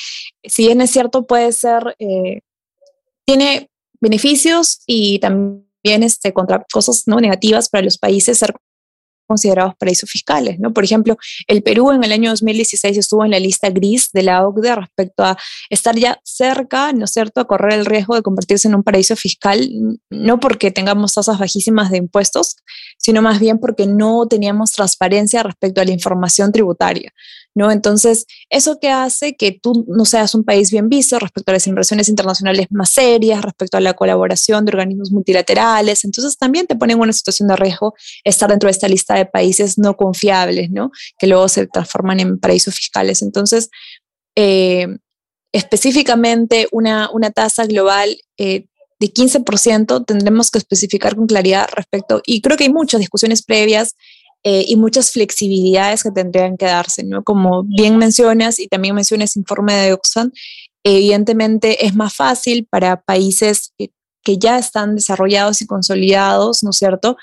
si 0.43 0.65
bien 0.65 0.81
es 0.81 0.91
cierto, 0.91 1.27
puede 1.27 1.51
ser, 1.51 1.95
eh, 1.99 2.41
tiene 3.25 3.69
beneficios 4.01 4.81
y 4.87 5.19
también 5.19 5.66
este, 5.95 6.33
contra 6.33 6.65
cosas 6.71 7.03
¿no? 7.05 7.19
negativas 7.19 7.69
para 7.69 7.83
los 7.83 7.97
países 7.97 8.37
ser 8.37 8.53
considerados 9.27 9.75
paraísos 9.77 10.09
fiscales, 10.09 10.57
¿no? 10.59 10.73
Por 10.73 10.83
ejemplo, 10.83 11.17
el 11.47 11.61
Perú 11.61 11.91
en 11.91 12.03
el 12.03 12.11
año 12.11 12.29
2016 12.31 12.97
estuvo 12.97 13.25
en 13.25 13.31
la 13.31 13.39
lista 13.39 13.69
gris 13.69 14.09
de 14.13 14.23
la 14.23 14.47
OCDE 14.47 14.75
respecto 14.75 15.23
a 15.23 15.37
estar 15.69 15.95
ya 15.95 16.19
cerca, 16.23 16.93
¿no 16.93 17.05
es 17.05 17.11
cierto?, 17.11 17.41
a 17.41 17.45
correr 17.45 17.73
el 17.73 17.85
riesgo 17.85 18.15
de 18.15 18.21
convertirse 18.21 18.67
en 18.67 18.75
un 18.75 18.83
paraíso 18.83 19.15
fiscal, 19.15 19.69
no 20.09 20.39
porque 20.39 20.71
tengamos 20.71 21.13
tasas 21.13 21.37
bajísimas 21.37 21.91
de 21.91 21.97
impuestos, 21.97 22.55
sino 22.97 23.21
más 23.21 23.39
bien 23.39 23.59
porque 23.59 23.85
no 23.85 24.27
teníamos 24.27 24.71
transparencia 24.71 25.43
respecto 25.43 25.81
a 25.81 25.85
la 25.85 25.91
información 25.91 26.51
tributaria, 26.51 27.11
¿no? 27.57 27.71
Entonces, 27.71 28.27
eso 28.51 28.79
que 28.79 28.89
hace 28.89 29.35
que 29.35 29.51
tú 29.51 29.83
no 29.87 30.05
seas 30.05 30.35
un 30.35 30.43
país 30.43 30.69
bien 30.69 30.89
visto 30.89 31.17
respecto 31.17 31.51
a 31.51 31.53
las 31.53 31.65
inversiones 31.65 32.07
internacionales 32.07 32.67
más 32.69 32.91
serias, 32.91 33.41
respecto 33.41 33.77
a 33.77 33.81
la 33.81 33.95
colaboración 33.95 34.63
de 34.63 34.69
organismos 34.69 35.11
multilaterales, 35.11 36.05
entonces 36.05 36.37
también 36.37 36.67
te 36.67 36.75
pone 36.75 36.93
en 36.93 36.99
una 36.99 37.13
situación 37.13 37.47
de 37.47 37.55
riesgo 37.55 37.95
estar 38.23 38.47
dentro 38.47 38.67
de 38.67 38.71
esta 38.71 38.87
lista 38.87 39.15
de 39.15 39.25
países 39.25 39.79
no 39.79 39.97
confiables, 39.97 40.69
¿no? 40.69 40.91
Que 41.17 41.25
luego 41.25 41.49
se 41.49 41.65
transforman 41.65 42.19
en 42.19 42.37
paraísos 42.37 42.75
fiscales. 42.75 43.23
Entonces, 43.23 43.71
eh, 44.35 44.87
específicamente 45.51 46.67
una, 46.71 47.09
una, 47.11 47.31
tasa 47.31 47.65
global 47.65 48.19
eh, 48.37 48.67
de 48.99 49.07
15% 49.11 50.05
tendremos 50.05 50.51
que 50.51 50.59
especificar 50.59 51.15
con 51.15 51.25
claridad 51.25 51.67
respecto, 51.73 52.21
y 52.23 52.41
creo 52.41 52.55
que 52.55 52.65
hay 52.65 52.71
muchas 52.71 52.99
discusiones 52.99 53.41
previas 53.41 53.95
eh, 54.43 54.65
y 54.67 54.75
muchas 54.75 55.11
flexibilidades 55.11 56.03
que 56.03 56.11
tendrían 56.11 56.57
que 56.57 56.65
darse, 56.65 57.03
¿no? 57.03 57.23
Como 57.23 57.63
bien 57.63 57.97
mencionas 57.97 58.59
y 58.59 58.67
también 58.67 58.95
mencionas 58.95 59.35
informe 59.35 59.73
de 59.73 59.93
Oxfam, 59.93 60.31
evidentemente 60.83 61.85
es 61.85 61.95
más 61.95 62.13
fácil 62.15 62.65
para 62.69 63.01
países 63.01 63.73
que 64.23 64.37
ya 64.37 64.57
están 64.57 64.95
desarrollados 64.95 65.61
y 65.61 65.67
consolidados, 65.67 66.63
¿no 66.63 66.71
es 66.71 66.77
cierto?, 66.77 67.17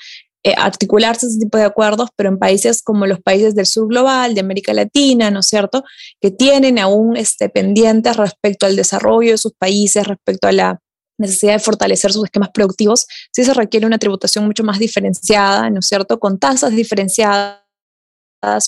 eh, 0.47 0.55
articularse 0.59 1.27
ese 1.27 1.39
tipo 1.39 1.57
de 1.57 1.65
acuerdos, 1.65 2.11
pero 2.17 2.29
en 2.29 2.39
países 2.39 2.83
como 2.83 3.07
los 3.07 3.19
países 3.21 3.55
del 3.55 3.65
sur 3.65 3.89
global, 3.89 4.35
de 4.35 4.41
América 4.41 4.75
Latina, 4.75 5.31
¿no 5.31 5.41
es 5.41 5.47
cierto?, 5.47 5.85
que 6.21 6.31
tienen 6.31 6.79
aún 6.79 7.17
este, 7.17 7.49
pendientes 7.49 8.17
respecto 8.19 8.67
al 8.67 8.77
desarrollo 8.77 9.31
de 9.31 9.39
sus 9.39 9.53
países, 9.53 10.07
respecto 10.07 10.49
a 10.49 10.53
la 10.53 10.81
necesidad 11.19 11.55
de 11.55 11.59
fortalecer 11.59 12.13
sus 12.13 12.25
esquemas 12.25 12.51
productivos, 12.53 13.07
sí 13.33 13.45
se 13.45 13.55
requiere 13.55 13.87
una 13.87 13.99
tributación 13.99 14.47
mucho 14.47 14.65
más 14.65 14.79
diferenciada, 14.79 15.71
¿no 15.71 15.81
es 15.81 15.87
cierto?, 15.87 16.19
con 16.19 16.39
tasas 16.39 16.75
diferenciadas 16.75 17.61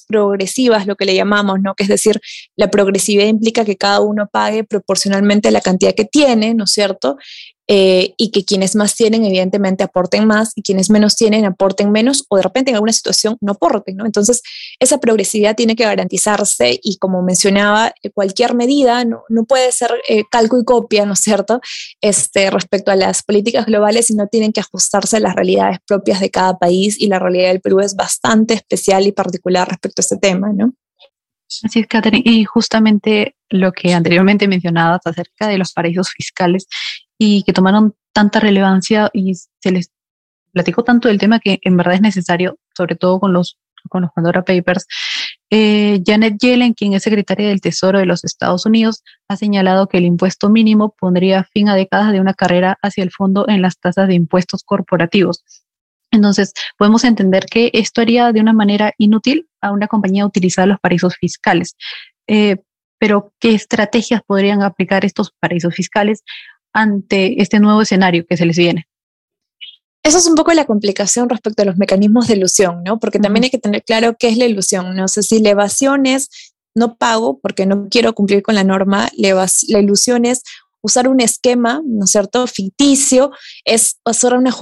progresivas, 0.08 0.86
lo 0.86 0.96
que 0.96 1.04
le 1.04 1.14
llamamos, 1.14 1.58
¿no? 1.60 1.74
Que 1.74 1.82
es 1.82 1.88
decir, 1.88 2.20
la 2.56 2.70
progresividad 2.70 3.26
implica 3.26 3.64
que 3.64 3.76
cada 3.76 4.00
uno 4.00 4.28
pague 4.32 4.64
proporcionalmente 4.64 5.50
la 5.50 5.60
cantidad 5.60 5.94
que 5.94 6.06
tiene, 6.06 6.54
¿no 6.54 6.64
es 6.64 6.72
cierto? 6.72 7.16
Eh, 7.68 8.14
y 8.16 8.30
que 8.30 8.44
quienes 8.44 8.76
más 8.76 8.94
tienen, 8.94 9.25
evidentemente, 9.25 9.82
aporten 9.82 10.25
más 10.25 10.52
y 10.54 10.62
quienes 10.62 10.88
menos 10.88 11.16
tienen, 11.16 11.44
aporten 11.44 11.90
menos 11.90 12.25
o 12.28 12.37
de 12.37 12.44
repente 12.44 12.70
en 12.70 12.76
alguna 12.76 12.92
situación 12.92 13.38
no 13.40 13.52
aporten, 13.52 13.96
¿no? 13.96 14.06
Entonces, 14.06 14.40
esa 14.78 14.99
progresividad 14.99 15.56
tiene 15.56 15.75
que 15.75 15.82
garantizarse 15.82 16.78
y 16.80 16.99
como 16.99 17.23
mencionaba, 17.23 17.92
eh, 18.04 18.11
cualquier 18.11 18.54
medida 18.54 19.04
no, 19.04 19.25
no 19.28 19.46
puede 19.46 19.73
ser 19.73 19.90
eh, 20.08 20.23
calco 20.30 20.61
y 20.61 20.64
copia, 20.64 21.06
¿no 21.06 21.14
es 21.14 21.20
cierto?, 21.20 21.61
este, 22.00 22.50
respecto 22.50 22.92
a 22.92 22.96
las 22.96 23.25
políticas 23.25 23.66
globales, 23.66 24.06
sino 24.06 24.28
tienen 24.28 24.52
que 24.52 24.61
ajustarse 24.61 25.16
a 25.16 25.20
las 25.20 25.35
realidades 25.35 25.78
propias 25.88 26.20
de 26.20 26.30
cada 26.30 26.58
país 26.58 27.00
y 27.00 27.08
la 27.08 27.18
realidad 27.18 27.49
del 27.49 27.61
Perú 27.61 27.80
es 27.80 27.96
bastante 27.96 28.54
especial 28.54 29.08
y 29.08 29.12
particular 29.12 29.68
respecto 29.68 30.00
a 30.00 30.04
este 30.04 30.18
tema, 30.18 30.52
¿no? 30.54 30.73
Así 31.64 31.80
es, 31.80 31.87
Catherine. 31.87 32.23
Y 32.25 32.44
justamente 32.44 33.37
lo 33.49 33.73
que 33.73 33.94
anteriormente 33.94 34.49
mencionabas 34.49 35.00
acerca 35.04 35.49
de 35.49 35.58
los 35.58 35.73
paraísos 35.73 36.11
fiscales 36.11 36.66
y 37.18 37.42
que 37.42 37.52
tomaron 37.52 37.94
tanta 38.12 38.40
relevancia 38.40 39.11
y 39.12 39.35
se 39.35 39.70
les 39.70 39.90
platicó 40.52 40.85
tanto 40.85 41.08
del 41.08 41.18
tema 41.18 41.38
que 41.38 41.58
en 41.62 41.76
verdad 41.76 41.94
es 41.94 42.00
necesario, 42.00 42.58
sobre 42.75 42.96
todo 42.96 43.20
con 43.20 43.32
los, 43.32 43.58
con 43.90 44.02
los 44.02 44.11
Pandora 44.12 44.42
Papers. 44.42 44.87
Eh, 45.50 46.02
Janet 46.04 46.38
Yellen, 46.38 46.73
quien 46.73 46.94
es 46.94 47.02
secretaria 47.02 47.49
del 47.49 47.61
Tesoro 47.61 47.99
de 47.99 48.06
los 48.06 48.25
Estados 48.25 48.66
Unidos, 48.66 49.04
ha 49.28 49.37
señalado 49.37 49.87
que 49.87 49.99
el 49.99 50.06
impuesto 50.06 50.49
mínimo 50.49 50.94
pondría 50.99 51.44
fin 51.52 51.68
a 51.68 51.75
décadas 51.75 52.11
de 52.12 52.20
una 52.20 52.35
carrera 52.35 52.78
hacia 52.82 53.04
el 53.04 53.11
fondo 53.11 53.46
en 53.49 53.62
las 53.62 53.78
tasas 53.78 54.08
de 54.08 54.14
impuestos 54.14 54.64
corporativos. 54.64 55.44
Entonces, 56.11 56.52
podemos 56.78 57.04
entender 57.04 57.46
que 57.46 57.70
esto 57.75 58.00
haría 58.00 58.32
de 58.32 58.40
una 58.40 58.52
manera 58.52 58.92
inútil 58.96 59.49
a 59.61 59.73
una 59.73 59.88
compañía 59.88 60.25
utilizar 60.25 60.66
los 60.66 60.80
paraísos 60.80 61.16
fiscales. 61.16 61.76
Eh, 62.26 62.56
pero, 62.99 63.35
¿qué 63.40 63.54
estrategias 63.54 64.23
podrían 64.26 64.62
aplicar 64.62 65.04
estos 65.04 65.32
paraísos 65.38 65.75
fiscales 65.75 66.25
ante 66.76 67.40
este 67.40 67.59
nuevo 67.59 67.80
escenario 67.80 68.26
que 68.26 68.37
se 68.37 68.45
les 68.45 68.59
viene. 68.59 68.87
Eso 70.02 70.18
es 70.18 70.26
un 70.26 70.35
poco 70.37 70.52
la 70.52 70.66
complicación 70.66 71.28
respecto 71.28 71.62
a 71.62 71.64
los 71.64 71.78
mecanismos 71.78 72.28
de 72.28 72.37
ilusión, 72.37 72.85
¿no? 72.85 73.00
Porque 73.00 73.18
también 73.18 73.45
hay 73.45 73.50
que 73.50 73.59
tener 73.59 73.83
claro 73.83 74.14
qué 74.16 74.28
es 74.28 74.37
la 74.37 74.45
ilusión. 74.45 74.95
No 74.95 75.09
sé 75.09 75.23
si 75.23 75.40
la 75.40 75.50
evasión 75.50 76.06
es 76.06 76.28
no 76.75 76.97
pago 76.97 77.40
porque 77.40 77.64
no 77.66 77.88
quiero 77.90 78.14
cumplir 78.14 78.42
con 78.42 78.54
la 78.54 78.62
norma, 78.62 79.09
la, 79.16 79.80
ilusión 79.80 80.26
es 80.26 80.42
usar 80.83 81.09
un 81.09 81.21
esquema, 81.21 81.80
¿no 81.85 82.04
es 82.04 82.11
cierto?, 82.11 82.47
ficticio, 82.47 83.33
es 83.64 83.99
hacer 84.04 84.35
una 84.35 84.52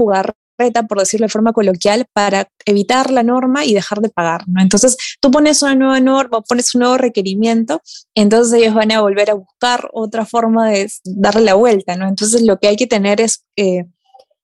jugada 0.56 0.86
por 0.86 0.98
decirlo 0.98 1.26
de 1.26 1.30
forma 1.30 1.52
coloquial, 1.52 2.06
para 2.12 2.48
evitar 2.64 3.10
la 3.10 3.22
norma 3.22 3.64
y 3.64 3.74
dejar 3.74 4.00
de 4.00 4.08
pagar, 4.08 4.42
¿no? 4.46 4.62
Entonces, 4.62 4.96
tú 5.20 5.30
pones 5.30 5.62
una 5.62 5.74
nueva 5.74 6.00
norma, 6.00 6.40
pones 6.42 6.74
un 6.74 6.80
nuevo 6.80 6.96
requerimiento, 6.96 7.82
entonces 8.14 8.60
ellos 8.60 8.74
van 8.74 8.92
a 8.92 9.00
volver 9.00 9.30
a 9.30 9.34
buscar 9.34 9.88
otra 9.92 10.26
forma 10.26 10.68
de 10.70 10.90
darle 11.04 11.42
la 11.42 11.54
vuelta, 11.54 11.96
¿no? 11.96 12.08
Entonces, 12.08 12.42
lo 12.42 12.58
que 12.58 12.68
hay 12.68 12.76
que 12.76 12.86
tener 12.86 13.20
es 13.20 13.44
eh, 13.56 13.84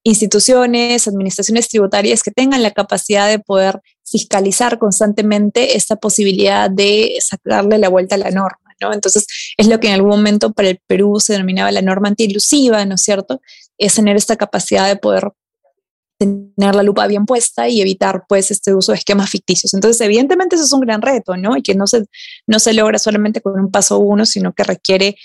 instituciones, 0.03 1.07
administraciones 1.07 1.69
tributarias 1.69 2.23
que 2.23 2.31
tengan 2.31 2.63
la 2.63 2.71
capacidad 2.71 3.29
de 3.29 3.39
poder 3.39 3.81
fiscalizar 4.03 4.79
constantemente 4.79 5.77
esta 5.77 5.95
posibilidad 5.95 6.69
de 6.69 7.17
sacarle 7.21 7.77
la 7.77 7.89
vuelta 7.89 8.15
a 8.15 8.17
la 8.17 8.31
norma. 8.31 8.57
¿no? 8.81 8.93
Entonces, 8.93 9.27
es 9.57 9.67
lo 9.67 9.79
que 9.79 9.87
en 9.87 9.93
algún 9.93 10.09
momento 10.09 10.51
para 10.51 10.69
el 10.69 10.79
Perú 10.87 11.19
se 11.19 11.33
denominaba 11.33 11.71
la 11.71 11.83
norma 11.83 12.07
antiilusiva, 12.07 12.83
¿no 12.85 12.95
es 12.95 13.03
cierto? 13.03 13.41
Es 13.77 13.93
tener 13.93 14.17
esta 14.17 14.35
capacidad 14.35 14.87
de 14.87 14.95
poder 14.95 15.31
tener 16.21 16.75
la 16.75 16.83
lupa 16.83 17.07
bien 17.07 17.25
puesta 17.25 17.67
y 17.67 17.81
evitar 17.81 18.25
pues 18.27 18.51
este 18.51 18.75
uso 18.75 18.91
de 18.91 18.99
esquemas 18.99 19.29
ficticios. 19.29 19.73
Entonces, 19.73 19.99
evidentemente 20.01 20.55
eso 20.55 20.65
es 20.65 20.73
un 20.73 20.81
gran 20.81 21.01
reto, 21.01 21.35
¿no? 21.35 21.57
Y 21.57 21.63
que 21.63 21.73
no 21.73 21.87
se, 21.87 22.05
no 22.45 22.59
se 22.59 22.73
logra 22.73 22.99
solamente 22.99 23.41
con 23.41 23.59
un 23.59 23.71
paso 23.71 23.99
uno, 23.99 24.25
sino 24.25 24.53
que 24.53 24.63
requiere 24.63 25.15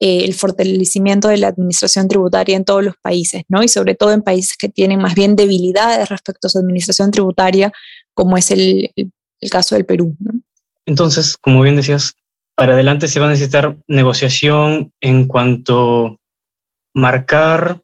eh, 0.00 0.24
el 0.24 0.34
fortalecimiento 0.34 1.28
de 1.28 1.38
la 1.38 1.48
administración 1.48 2.06
tributaria 2.06 2.56
en 2.56 2.66
todos 2.66 2.84
los 2.84 2.94
países, 3.00 3.44
¿no? 3.48 3.62
Y 3.62 3.68
sobre 3.68 3.94
todo 3.94 4.12
en 4.12 4.20
países 4.20 4.56
que 4.58 4.68
tienen 4.68 5.00
más 5.00 5.14
bien 5.14 5.36
debilidades 5.36 6.08
respecto 6.10 6.48
a 6.48 6.50
su 6.50 6.58
administración 6.58 7.10
tributaria, 7.10 7.72
como 8.12 8.36
es 8.36 8.50
el, 8.50 8.90
el 8.94 9.50
caso 9.50 9.74
del 9.74 9.86
Perú, 9.86 10.14
¿no? 10.20 10.32
Entonces, 10.84 11.36
como 11.38 11.62
bien 11.62 11.76
decías, 11.76 12.14
para 12.56 12.74
adelante 12.74 13.08
se 13.08 13.20
va 13.20 13.26
a 13.26 13.30
necesitar 13.30 13.78
negociación 13.86 14.92
en 15.00 15.26
cuanto 15.26 16.18
marcar 16.94 17.80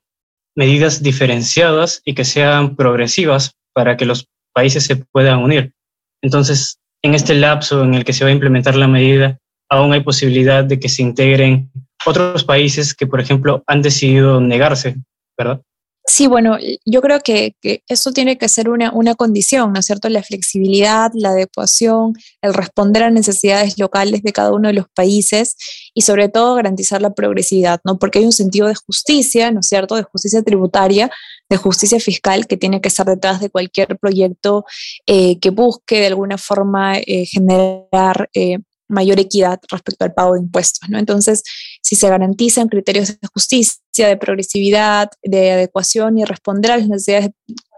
medidas 0.59 1.05
diferenciadas 1.05 2.03
y 2.05 2.15
que 2.15 2.25
sean 2.25 2.75
progresivas 2.75 3.53
para 3.73 3.97
que 3.97 4.05
los 4.05 4.27
países 4.53 4.85
se 4.87 4.97
puedan 4.97 5.39
unir. 5.39 5.73
Entonces, 6.21 6.81
en 7.05 7.15
este 7.15 7.37
lapso 7.37 7.85
en 7.85 7.95
el 7.95 8.05
que 8.05 8.13
se 8.13 8.25
va 8.25 8.31
a 8.31 8.33
implementar 8.33 8.75
la 8.75 8.89
medida, 8.89 9.39
aún 9.71 9.93
hay 9.93 10.01
posibilidad 10.01 10.65
de 10.65 10.81
que 10.81 10.89
se 10.89 11.03
integren 11.03 11.71
otros 12.05 12.43
países 12.43 12.93
que, 12.93 13.07
por 13.07 13.21
ejemplo, 13.21 13.63
han 13.69 13.83
decidido 13.83 14.41
negarse, 14.41 14.97
¿verdad? 15.39 15.63
Sí, 16.11 16.27
bueno, 16.27 16.57
yo 16.87 17.03
creo 17.03 17.21
que, 17.21 17.55
eso 17.87 18.13
tiene 18.13 18.39
que 18.39 18.49
ser 18.49 18.71
una, 18.71 18.91
una, 18.93 19.15
condición, 19.15 19.75
¿no 19.75 19.81
es 19.81 19.85
cierto? 19.87 20.09
La 20.09 20.23
flexibilidad, 20.23 21.11
la 21.13 21.31
adecuación, 21.31 22.15
el 22.41 22.55
responder 22.55 23.03
a 23.03 23.11
necesidades 23.11 23.79
locales 23.79 24.23
de 24.23 24.33
cada 24.33 24.53
uno 24.53 24.69
de 24.69 24.75
los 24.75 24.87
países 24.89 25.57
y 25.93 26.01
sobre 26.01 26.31
todo 26.31 26.55
garantizar 26.55 27.03
la 27.03 27.13
progresividad, 27.13 27.81
¿no? 27.85 27.99
Porque 27.99 28.21
hay 28.21 28.25
un 28.25 28.33
sentido 28.33 28.69
de 28.69 28.75
justicia, 28.75 29.51
¿no 29.51 29.61
es 29.61 29.69
cierto? 29.69 29.97
De 29.97 30.03
justicia 30.03 30.43
tributaria, 30.43 31.11
de 31.51 31.57
justicia 31.59 32.01
fiscal 32.01 32.47
que 32.47 32.57
tiene 32.57 32.81
que 32.81 32.89
estar 32.89 33.05
detrás 33.05 33.41
de 33.41 33.51
cualquier 33.51 33.99
proyecto 33.99 34.65
eh, 35.07 35.39
que 35.41 35.51
busque 35.51 36.01
de 36.01 36.07
alguna 36.07 36.39
forma 36.39 36.97
eh, 36.99 37.27
generar 37.27 38.31
eh, 38.33 38.61
mayor 38.89 39.21
equidad 39.21 39.61
respecto 39.71 40.05
al 40.05 40.15
pago 40.15 40.35
de 40.35 40.41
impuestos, 40.41 40.89
¿no? 40.89 40.99
Entonces, 40.99 41.43
si 41.83 41.97
se 41.97 42.09
garantizan 42.09 42.69
criterios 42.69 43.21
de 43.21 43.29
justicia, 43.33 44.09
de 44.09 44.17
progresividad, 44.17 45.11
de 45.23 45.53
adecuación 45.53 46.19
y 46.19 46.25
responder 46.25 46.73
a 46.73 46.77
las 46.79 46.89
necesidades 46.89 47.31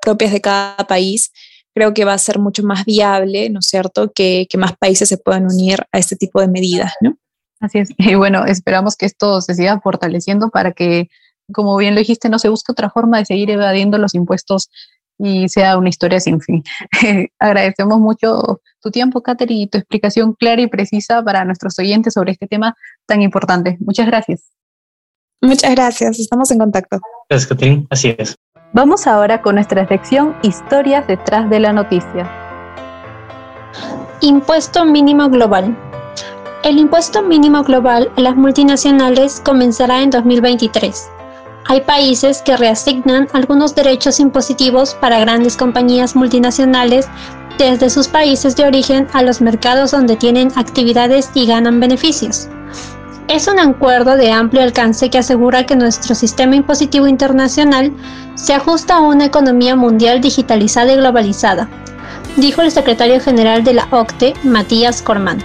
propias 0.02 0.32
de 0.32 0.40
cada 0.40 0.86
país, 0.86 1.32
creo 1.74 1.94
que 1.94 2.04
va 2.04 2.14
a 2.14 2.18
ser 2.18 2.38
mucho 2.38 2.62
más 2.62 2.84
viable, 2.84 3.48
¿no 3.50 3.60
es 3.60 3.66
cierto?, 3.66 4.10
que, 4.12 4.46
que 4.50 4.58
más 4.58 4.76
países 4.76 5.08
se 5.08 5.18
puedan 5.18 5.46
unir 5.46 5.84
a 5.92 5.98
este 5.98 6.16
tipo 6.16 6.40
de 6.40 6.48
medidas, 6.48 6.92
¿no? 7.00 7.16
Así 7.60 7.78
es. 7.78 7.90
Y 7.98 8.14
bueno, 8.14 8.44
esperamos 8.46 8.96
que 8.96 9.06
esto 9.06 9.40
se 9.40 9.54
siga 9.54 9.80
fortaleciendo 9.80 10.48
para 10.48 10.72
que, 10.72 11.08
como 11.52 11.76
bien 11.76 11.94
lo 11.94 12.00
dijiste, 12.00 12.28
no 12.28 12.38
se 12.38 12.48
busque 12.48 12.72
otra 12.72 12.90
forma 12.90 13.18
de 13.18 13.26
seguir 13.26 13.50
evadiendo 13.50 13.98
los 13.98 14.14
impuestos 14.14 14.70
y 15.22 15.48
sea 15.48 15.76
una 15.76 15.88
historia 15.88 16.20
sin 16.20 16.40
fin. 16.40 16.62
Agradecemos 17.38 17.98
mucho 17.98 18.60
tu 18.80 18.90
tiempo, 18.90 19.22
Katherine, 19.22 19.62
y 19.62 19.66
tu 19.66 19.78
explicación 19.78 20.34
clara 20.34 20.62
y 20.62 20.66
precisa 20.66 21.22
para 21.22 21.44
nuestros 21.44 21.78
oyentes 21.78 22.14
sobre 22.14 22.32
este 22.32 22.46
tema 22.46 22.74
tan 23.06 23.22
importante. 23.22 23.76
Muchas 23.80 24.06
gracias. 24.06 24.50
Muchas 25.42 25.74
gracias, 25.74 26.18
estamos 26.18 26.50
en 26.50 26.58
contacto. 26.58 26.98
Gracias, 27.28 27.48
Katherine. 27.48 27.86
Así 27.90 28.14
es. 28.18 28.36
Vamos 28.72 29.06
ahora 29.06 29.42
con 29.42 29.56
nuestra 29.56 29.86
sección 29.88 30.36
Historias 30.42 31.06
detrás 31.06 31.50
de 31.50 31.60
la 31.60 31.72
noticia. 31.72 32.30
Impuesto 34.20 34.84
mínimo 34.84 35.28
global. 35.28 35.76
El 36.62 36.78
impuesto 36.78 37.22
mínimo 37.22 37.62
global 37.64 38.12
a 38.16 38.20
las 38.20 38.36
multinacionales 38.36 39.40
comenzará 39.40 40.02
en 40.02 40.10
2023 40.10 41.10
hay 41.70 41.82
países 41.82 42.42
que 42.42 42.56
reasignan 42.56 43.28
algunos 43.32 43.76
derechos 43.76 44.18
impositivos 44.18 44.94
para 44.94 45.20
grandes 45.20 45.56
compañías 45.56 46.16
multinacionales 46.16 47.06
desde 47.58 47.90
sus 47.90 48.08
países 48.08 48.56
de 48.56 48.64
origen 48.64 49.06
a 49.12 49.22
los 49.22 49.40
mercados 49.40 49.92
donde 49.92 50.16
tienen 50.16 50.50
actividades 50.56 51.30
y 51.32 51.46
ganan 51.46 51.78
beneficios. 51.78 52.48
Es 53.28 53.46
un 53.46 53.60
acuerdo 53.60 54.16
de 54.16 54.32
amplio 54.32 54.64
alcance 54.64 55.10
que 55.10 55.18
asegura 55.18 55.64
que 55.64 55.76
nuestro 55.76 56.16
sistema 56.16 56.56
impositivo 56.56 57.06
internacional 57.06 57.92
se 58.34 58.52
ajusta 58.52 58.96
a 58.96 59.00
una 59.00 59.26
economía 59.26 59.76
mundial 59.76 60.20
digitalizada 60.20 60.92
y 60.92 60.96
globalizada, 60.96 61.68
dijo 62.36 62.62
el 62.62 62.72
secretario 62.72 63.20
general 63.20 63.62
de 63.62 63.74
la 63.74 63.86
OCTE, 63.92 64.34
Matías 64.42 65.02
Corman. 65.02 65.38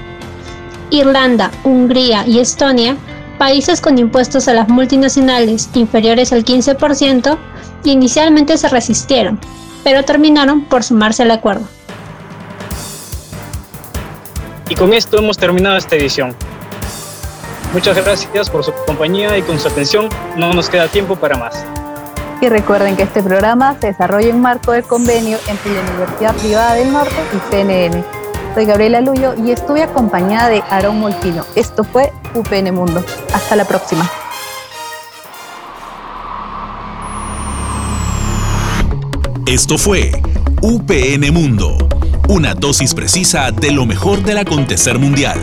Irlanda, 0.90 1.52
Hungría 1.64 2.26
y 2.26 2.40
Estonia 2.40 2.98
países 3.38 3.82
con 3.82 3.98
impuestos 3.98 4.48
a 4.48 4.54
las 4.54 4.68
multinacionales 4.68 5.70
inferiores 5.74 6.34
al 6.34 6.44
15% 6.44 7.38
inicialmente 7.84 8.58
se 8.58 8.68
resistieron, 8.70 9.40
pero 9.84 10.04
terminaron 10.04 10.66
por 10.66 10.84
sumarse 10.84 11.24
al 11.24 11.32
acuerdo. 11.32 11.66
Y 14.70 14.76
con 14.76 14.94
esto 14.94 15.20
hemos 15.20 15.38
terminado 15.38 15.78
esta 15.78 15.96
edición. 15.96 16.36
Muchas 17.74 17.96
gracias 17.96 18.50
por 18.50 18.64
su 18.64 18.74
compañía 18.86 19.38
y 19.38 19.42
con 19.42 19.60
su 19.60 19.68
atención. 19.68 20.10
No 20.38 20.54
nos 20.54 20.70
queda 20.70 20.88
tiempo 20.88 21.16
para 21.16 21.38
más. 21.38 21.64
Y 22.42 22.50
recuerden 22.50 22.96
que 22.96 23.04
este 23.04 23.22
programa 23.22 23.78
se 23.80 23.88
desarrolla 23.88 24.30
en 24.30 24.42
marco 24.42 24.72
del 24.72 24.84
convenio 24.84 25.38
entre 25.48 25.74
la 25.74 25.82
Universidad 25.82 26.36
Privada 26.36 26.74
del 26.76 26.92
Norte 26.92 27.16
y 27.34 27.52
CNN. 27.52 28.25
Soy 28.56 28.66
Gabriela 28.66 29.02
Luyo 29.02 29.36
y 29.36 29.52
estuve 29.52 29.84
acompañada 29.84 30.48
de 30.48 30.62
Aarón 30.70 31.02
Moltino. 31.02 31.44
Esto 31.56 31.84
fue 31.84 32.14
UPN 32.36 32.74
Mundo. 32.74 33.04
Hasta 33.34 33.54
la 33.58 33.66
próxima. 33.66 34.10
Esto 39.46 39.78
fue 39.78 40.10
UPN 40.62 41.34
Mundo, 41.34 41.78
una 42.30 42.56
dosis 42.56 42.94
precisa 42.94 43.52
de 43.52 43.72
lo 43.72 43.86
mejor 43.86 44.24
del 44.24 44.38
acontecer 44.38 45.00
mundial. 45.00 45.38